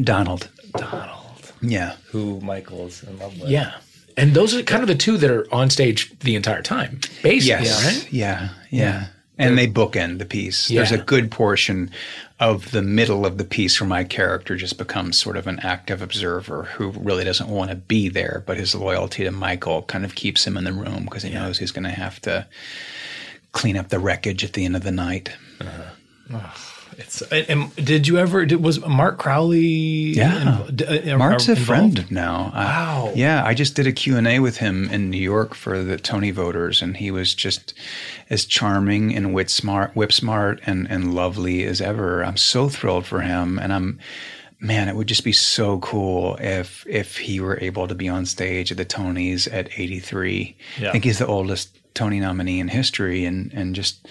[0.02, 0.48] Donald.
[0.72, 1.94] Donald, Yeah.
[2.08, 3.48] who Michael's in love with.
[3.50, 3.74] yeah.
[4.16, 7.66] And those are kind of the two that are on stage the entire time, basically,
[7.66, 7.84] Yes.
[7.84, 8.12] right?
[8.12, 8.48] Yeah.
[8.70, 9.06] Yeah.
[9.38, 10.68] And they bookend the piece.
[10.68, 11.90] There's a good portion
[12.40, 16.02] of the middle of the piece where my character just becomes sort of an active
[16.02, 20.14] observer who really doesn't want to be there, but his loyalty to Michael kind of
[20.14, 22.46] keeps him in the room because he knows he's going to have to
[23.52, 25.30] clean up the wreckage at the end of the night.
[25.60, 26.48] Uh-huh.
[27.00, 28.44] It's, and, and did you ever?
[28.44, 29.58] Did, was Mart Crowley?
[29.60, 30.66] Yeah.
[30.68, 31.66] in- uh, Mart's a involved?
[31.66, 32.52] friend now.
[32.54, 33.12] Wow.
[33.14, 36.82] yeah, I just did a Q&A with him in New York for the Tony voters
[36.82, 37.74] and he was just
[38.28, 42.24] as charming and wit smart, whip smart and and lovely as ever.
[42.24, 43.98] I'm so thrilled for him and I'm
[44.60, 48.26] man, it would just be so cool if if he were able to be on
[48.26, 50.56] stage at the Tonys at 83.
[50.78, 50.88] Yeah.
[50.88, 54.06] I think he's the oldest Tony nominee in history and and just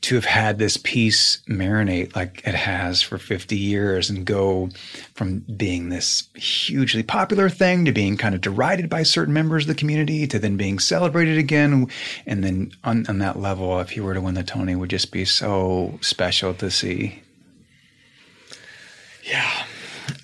[0.00, 4.68] to have had this piece marinate like it has for 50 years and go
[5.14, 9.68] from being this hugely popular thing to being kind of derided by certain members of
[9.68, 11.88] the community to then being celebrated again.
[12.26, 15.10] And then on, on that level if he were to win the tony would just
[15.10, 17.22] be so special to see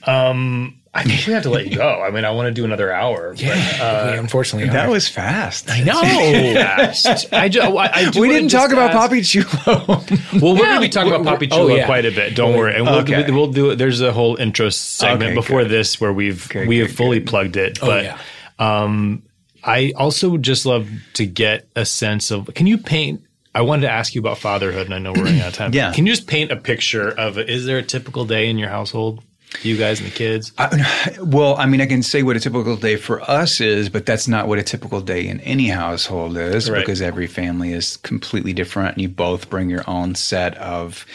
[0.07, 2.03] um, I think we have to let you go.
[2.03, 3.35] I mean, I want to do another hour.
[3.37, 4.13] Yeah.
[4.13, 4.93] we unfortunately, that are.
[4.93, 6.01] was fast I know.
[6.01, 9.85] But I, ju- I, I do we didn't talk about ask- Papi Chulo.
[10.41, 11.87] Well, we're Yeah, going to be talking about Papi we're- oh, Chulo yeah.
[11.87, 12.37] quite a bit.
[12.37, 13.25] Don't worry, and we'll Okay.
[13.27, 13.77] do we'll do it.
[13.77, 15.71] There's a whole intro segment Okay, before good.
[15.71, 17.29] this where we've Okay, we have fully good.
[17.29, 17.79] plugged it.
[17.83, 18.19] Oh, but yeah.
[18.59, 19.23] um,
[19.65, 22.51] I also just love to get a sense of.
[22.55, 23.23] Can you paint?
[23.57, 25.73] I wanted to ask you about fatherhood, and I know we're running out of time.
[25.75, 25.93] Yeah.
[25.93, 27.39] Can you just paint a picture of?
[27.39, 29.23] Is there a typical day in your household?
[29.63, 30.53] You guys and the kids.
[30.59, 34.05] I- well, I mean, I can say what a typical day for us is, but
[34.05, 36.81] that's not what a typical day in any household is Right.
[36.81, 41.07] because every family is completely different, and you both bring your own set of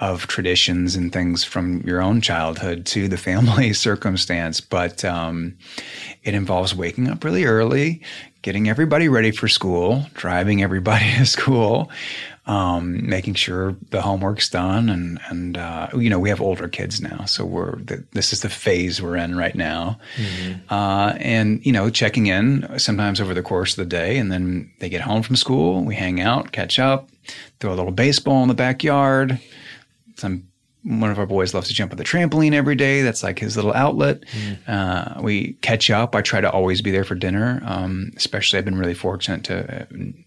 [0.00, 4.60] of traditions and things from your own childhood to the family circumstance.
[4.60, 5.54] But um,
[6.24, 8.02] it involves waking up really early,
[8.42, 11.90] getting everybody ready for school, driving everybody to school
[12.46, 17.00] um, making sure the homework's done, and and uh, you know we have older kids
[17.00, 19.98] now, so we're the, this is the phase we're in right now,
[20.70, 24.70] uh, and you know checking in sometimes over the course of the day, and then
[24.80, 27.08] they get home from school, we hang out, catch up,
[27.60, 29.40] throw a little baseball in the backyard,
[30.16, 30.46] some
[30.84, 33.02] one of our boys loves to jump on the trampoline every day.
[33.02, 34.24] That's like his little outlet.
[34.68, 36.14] Uh, we catch up.
[36.14, 37.62] I try to always be there for dinner.
[37.64, 39.86] Um, especially, I've been really fortunate to uh,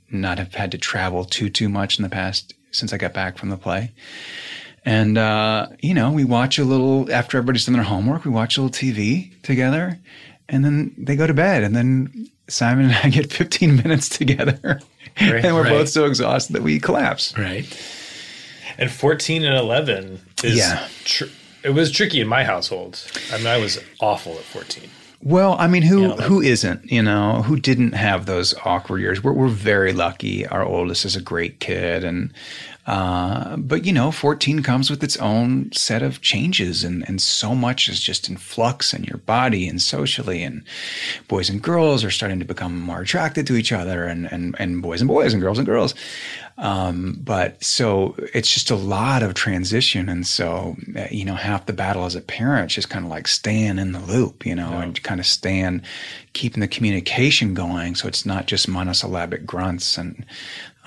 [0.10, 3.38] not have had to travel too too much in the past since I got back
[3.38, 3.92] from the play.
[4.84, 8.26] And uh, you know, we watch a little after everybody's done their homework.
[8.26, 10.00] We watch a little TV together,
[10.50, 11.64] and then they go to bed.
[11.64, 14.82] And then Simon and I get 15 minutes together,
[15.18, 15.70] and we're right.
[15.70, 17.38] both so exhausted that we collapse.
[17.38, 17.66] Right.
[18.80, 20.88] And 14 and 11 is Yeah.
[21.04, 21.26] tr-
[21.64, 23.04] it was tricky in my household.
[23.34, 24.90] I mean, I was awful at 14.
[25.24, 26.92] Well, I mean, who Yeah, like- who isn't?
[26.92, 29.24] You know, who didn't have those awkward years?
[29.24, 30.46] We're we're very lucky.
[30.46, 32.32] Our oldest is a great kid, and
[32.88, 37.54] uh, but you know, fourteen comes with its own set of changes, and and so
[37.54, 40.64] much is just in flux in your body and socially, and
[41.28, 44.82] boys and girls are starting to become more attracted to each other, and and and
[44.82, 45.94] boys and boys and girls and girls.
[46.60, 50.10] Um, but so it's just a lot of transition.
[50.10, 53.12] And so, uh, you know, half the battle as a parent is just kind of
[53.12, 55.84] like staying in the loop, you know, and kind of staying,
[56.34, 57.94] keeping the communication going.
[57.94, 60.26] So it's not just monosyllabic grunts and,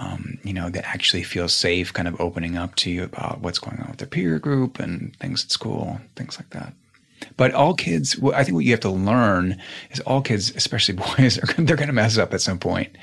[0.00, 3.58] um, you know, that actually feel safe kind of opening up to you about what's
[3.58, 6.72] going on with their peer group and things at school, things like that.
[7.36, 11.38] But all kids, I think what you have to learn is all kids, especially boys,
[11.38, 12.96] are they're going to mess up at some point,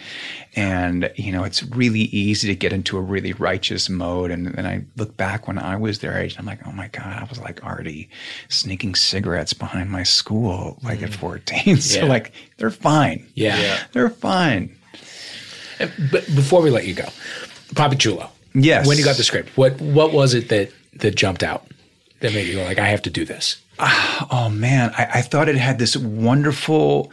[0.55, 4.31] and you know it's really easy to get into a really righteous mode.
[4.31, 6.87] And then I look back when I was their age, and I'm like, oh my
[6.87, 8.09] god, I was like already
[8.49, 11.77] sneaking cigarettes behind my school, like at 14.
[11.81, 12.05] so Yeah.
[12.05, 13.59] like they're fine, Yeah.
[13.59, 13.79] Yeah.
[13.93, 14.75] they're fine.
[15.77, 17.05] But before we let you go,
[17.73, 18.29] Papi Chulo.
[18.53, 18.87] Yes.
[18.87, 21.67] When you got the script, what what was it that that jumped out
[22.21, 23.57] that made you go like, I have to do this?
[23.79, 27.11] Ah, oh man, I, I thought it had this wonderful,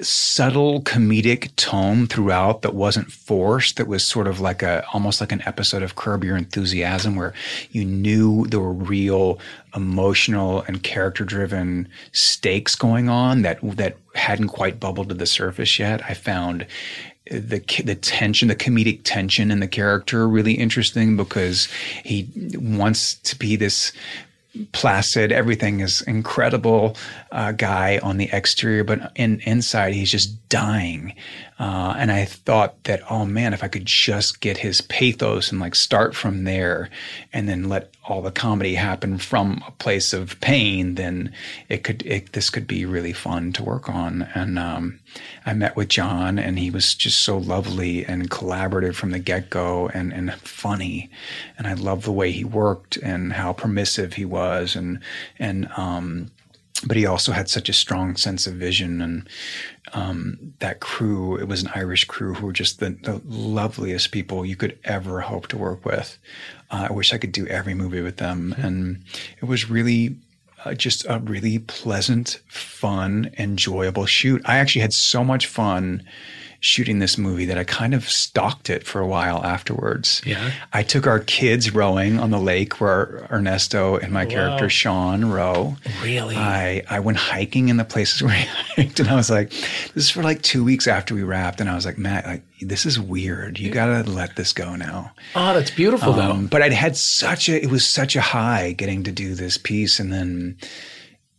[0.00, 3.78] subtle comedic tone throughout that wasn't forced.
[3.78, 7.34] That was sort of like a almost like an episode of Curb Your Enthusiasm, where
[7.72, 9.40] you knew there were real
[9.74, 15.78] emotional and character driven stakes going on that that hadn't quite bubbled to the surface
[15.78, 16.02] yet.
[16.08, 16.66] I found
[17.30, 21.68] the the tension, the comedic tension in the character really interesting because
[22.04, 23.92] he wants to be this
[24.72, 26.96] placid, everything is incredible
[27.30, 31.14] uh, guy on the exterior, but in inside he's just dying.
[31.58, 35.60] Uh, and I thought that, oh man, if I could just get his pathos and
[35.60, 36.90] like start from there,
[37.32, 41.32] and then let all the comedy happen from a place of pain, then
[41.68, 44.28] it could it, this could be really fun to work on.
[44.34, 45.00] And um,
[45.44, 49.50] I met with John, and he was just so lovely and collaborative from the get
[49.50, 51.10] go, and and funny.
[51.58, 55.00] And I love the way he worked and how permissive he was, and
[55.38, 56.30] and um,
[56.84, 59.00] but he also had such a strong sense of vision.
[59.00, 59.28] And
[59.92, 64.44] um, that crew it was an irish crew who were just the, the loveliest people
[64.44, 66.18] you could ever hope to work with.
[66.70, 68.54] Uh, i wish i could do every movie with them.
[68.58, 69.04] And
[69.40, 70.16] it was really
[70.64, 74.42] uh, just a really pleasant fun enjoyable shoot.
[74.44, 76.04] I actually had so much fun
[76.64, 80.22] shooting this movie that I kind of stalked it for a while afterwards.
[80.24, 80.52] Yeah.
[80.72, 85.76] I took our kids rowing on the lake where Ernesto and my character Sean row.
[86.04, 86.36] Really?
[86.36, 90.04] I, I went hiking in the places where he hiked and I was like, this
[90.04, 91.60] is for like two weeks after we wrapped.
[91.60, 93.58] And I was like, Matt, like, this is weird.
[93.58, 95.10] You got to let this go now.
[95.34, 96.48] Oh, that's beautiful Um, though.
[96.48, 99.98] but I'd had such a, it was such a high getting to do this piece.
[99.98, 100.56] And then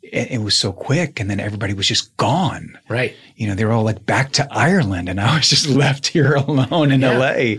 [0.03, 1.19] it, it was so quick.
[1.19, 3.15] And then everybody was just gone Right.
[3.35, 6.35] you know, they were all like back to Ireland, and I was just left here
[6.35, 7.17] alone in Yeah.
[7.17, 7.55] LA.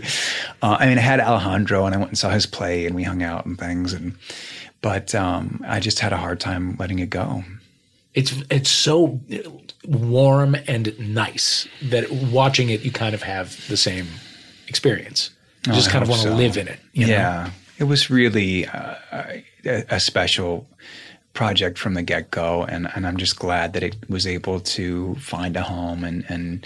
[0.61, 3.03] Uh, I mean, I had Alejandro, and I went and saw his play, and we
[3.03, 4.15] hung out and things, and
[4.81, 7.43] but um, I just had a hard time letting it go.
[8.13, 9.19] It's it's so
[9.85, 14.07] warm and nice that watching it, you kind of have the same
[14.67, 15.31] experience.
[15.67, 16.35] You just I kind of want to so.
[16.35, 16.79] live in it.
[16.93, 17.13] you know?
[17.13, 19.43] yeah, it was really uh, a,
[19.89, 20.67] a special
[21.35, 25.13] project from the get go, and, and I'm just glad that it was able to
[25.15, 26.65] find a home and, and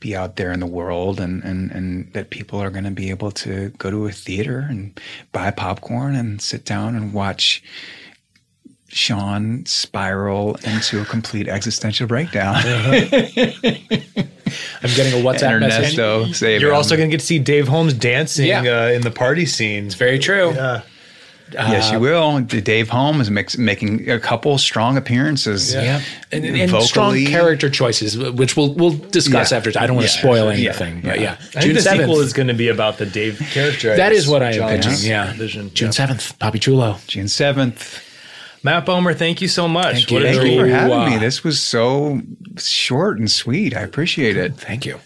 [0.00, 3.10] be out there in the world, and, and, and that people are going to be
[3.10, 4.98] able to go to a theater and
[5.30, 7.62] buy popcorn and sit down and watch.
[8.88, 12.54] Sean spiral into a complete existential breakdown.
[12.64, 12.64] I'm
[14.94, 15.98] getting a WhatsApp and message.
[15.98, 16.76] Ernesto save You're him.
[16.76, 18.60] also going to get to see Dave Holmes dancing Yeah.
[18.62, 19.86] uh, in the party scene.
[19.86, 20.52] It's Very true.
[20.54, 20.82] Yeah.
[21.52, 22.40] Yes, you will.
[22.40, 25.72] Dave Holmes mix, making a couple strong appearances.
[25.72, 26.00] Yeah,
[26.32, 29.58] and, and strong character choices, which we'll we'll discuss Yeah.
[29.58, 29.70] after.
[29.78, 30.18] I don't want to Yeah.
[30.20, 30.68] spoil Yeah.
[30.70, 31.22] anything, but Yeah.
[31.22, 33.96] yeah, I think the sequel is going to be about the Dave character.
[33.96, 35.08] that It's is what I am pitching.
[35.08, 35.70] Yeah, vision.
[35.72, 35.90] June Yeah.
[35.92, 36.98] seventh, Papi Chulo.
[37.06, 38.02] June seventh.
[38.62, 39.94] Matt Bomer, thank you so much.
[39.94, 40.16] Thank you.
[40.16, 41.18] What a Thank you for having uh, me.
[41.18, 42.20] This was so
[42.58, 43.76] short and sweet.
[43.76, 44.56] I appreciate it.
[44.56, 44.98] Thank you.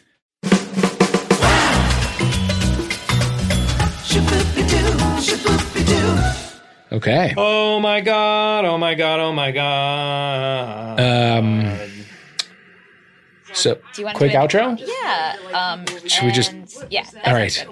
[6.93, 7.35] Okay.
[7.37, 8.65] Oh my god!
[8.65, 9.21] Oh my god!
[9.21, 10.99] Oh my god!
[11.01, 11.79] Um,
[13.53, 14.79] so, Do you want quick to do outro?
[15.03, 15.37] Yeah.
[15.53, 17.05] Um, Should we just- and- Yeah.
[17.13, 17.67] that All sounds good.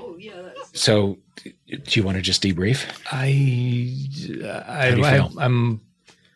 [0.72, 1.18] So,
[1.66, 2.86] do you want to just debrief?
[3.10, 5.32] I, I, do you I feel?
[5.38, 5.80] I'm,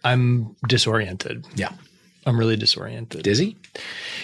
[0.04, 1.46] I'm disoriented.
[1.54, 1.70] Yeah.
[2.24, 3.22] I'm really disoriented.
[3.24, 3.56] Dizzy?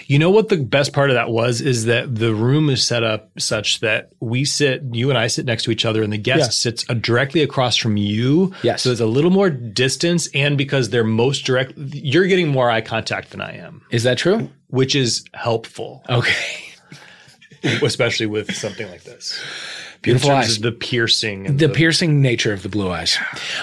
[0.07, 3.03] You know what the best part of that was is that the room is set
[3.03, 6.17] up such that we sit, you and I sit next to each other, and the
[6.17, 6.49] guest Yeah.
[6.49, 8.53] sits uh, directly across from you.
[8.63, 8.83] Yes.
[8.83, 12.81] So there's a little more distance, and because they're most direct, you're getting more eye
[12.81, 14.49] contact than I am, Is that true?
[14.67, 16.65] which is helpful, Okay.
[17.83, 19.37] especially with something like this.
[20.01, 20.59] Beautiful eyes.
[20.59, 23.17] the piercing, and the piercing nature of the blue eyes.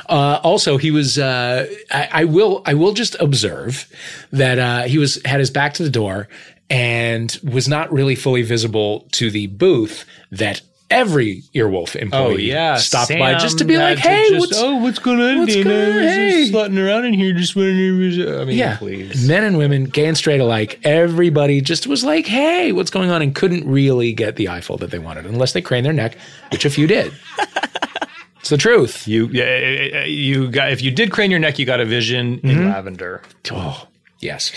[0.09, 1.19] Uh, also, he was.
[1.19, 2.63] Uh, I, I will.
[2.67, 3.91] I will just observe
[4.33, 6.29] that uh, he was had his back to the door
[6.69, 10.61] and was not really fully visible to the booth that
[10.91, 14.41] every Earwolf oh, employee Oh yeah, stopped Sam by just to be like, "Hey, just,
[14.41, 15.39] what's oh, what's going on?
[15.41, 15.65] what's Dana?
[15.71, 16.03] going on?
[16.03, 18.39] Hey." just slutting around in here, just wondering.
[18.41, 19.27] I mean, yeah, please.
[19.27, 23.23] men and women, gay and straight alike, everybody just was like, "Hey, what's going on?"
[23.23, 26.17] and couldn't really get the eyeful that they wanted unless they craned their neck,
[26.53, 27.13] which a few did.
[28.41, 29.07] it's the truth.
[29.09, 30.71] You, eh, eh, eh, you got.
[30.73, 32.49] If you did crane your neck, you got a vision Mm-hmm.
[32.49, 33.23] in lavender.
[33.51, 33.87] Oh,
[34.27, 34.53] yes.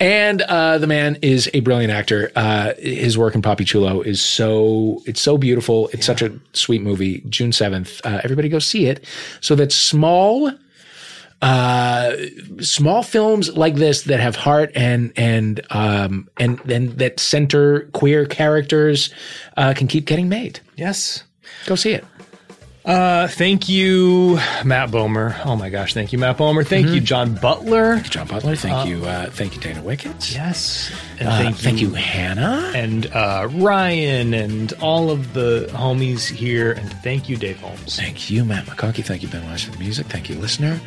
[0.00, 2.32] And uh, the man is a brilliant actor.
[2.34, 5.88] Uh, his work in Papi Chulo is so it's so beautiful.
[5.92, 7.22] It's such a sweet movie.
[7.28, 8.00] June seventh.
[8.04, 9.04] Uh, everybody go see it.
[9.40, 10.50] So that small.
[11.44, 12.14] Uh,
[12.60, 18.24] small films like this that have heart and and um and and that center queer
[18.26, 19.12] characters
[19.56, 20.60] uh, can keep getting made.
[20.76, 21.24] Yes.
[21.66, 22.04] Go see it.
[22.84, 25.40] Uh, thank you, Matt Bomer.
[25.44, 26.66] Oh my gosh, thank you, Matt Bomer.
[26.66, 26.94] Thank Mm-hmm.
[26.96, 27.94] you, John Butler.
[27.94, 30.34] Thank you, John Butler, thank you, uh, thank you, Dana Wickett.
[30.34, 30.90] Yes.
[31.20, 32.72] And Uh, thank, thank you, you, Hannah.
[32.74, 36.72] and uh, Ryan and all of the homies here.
[36.72, 37.94] And thank you, Dave Holmes.
[37.96, 39.04] Thank you, Matt McConkey.
[39.04, 40.06] Thank you, Ben Wise, for the music.
[40.06, 40.80] Thank you, listener.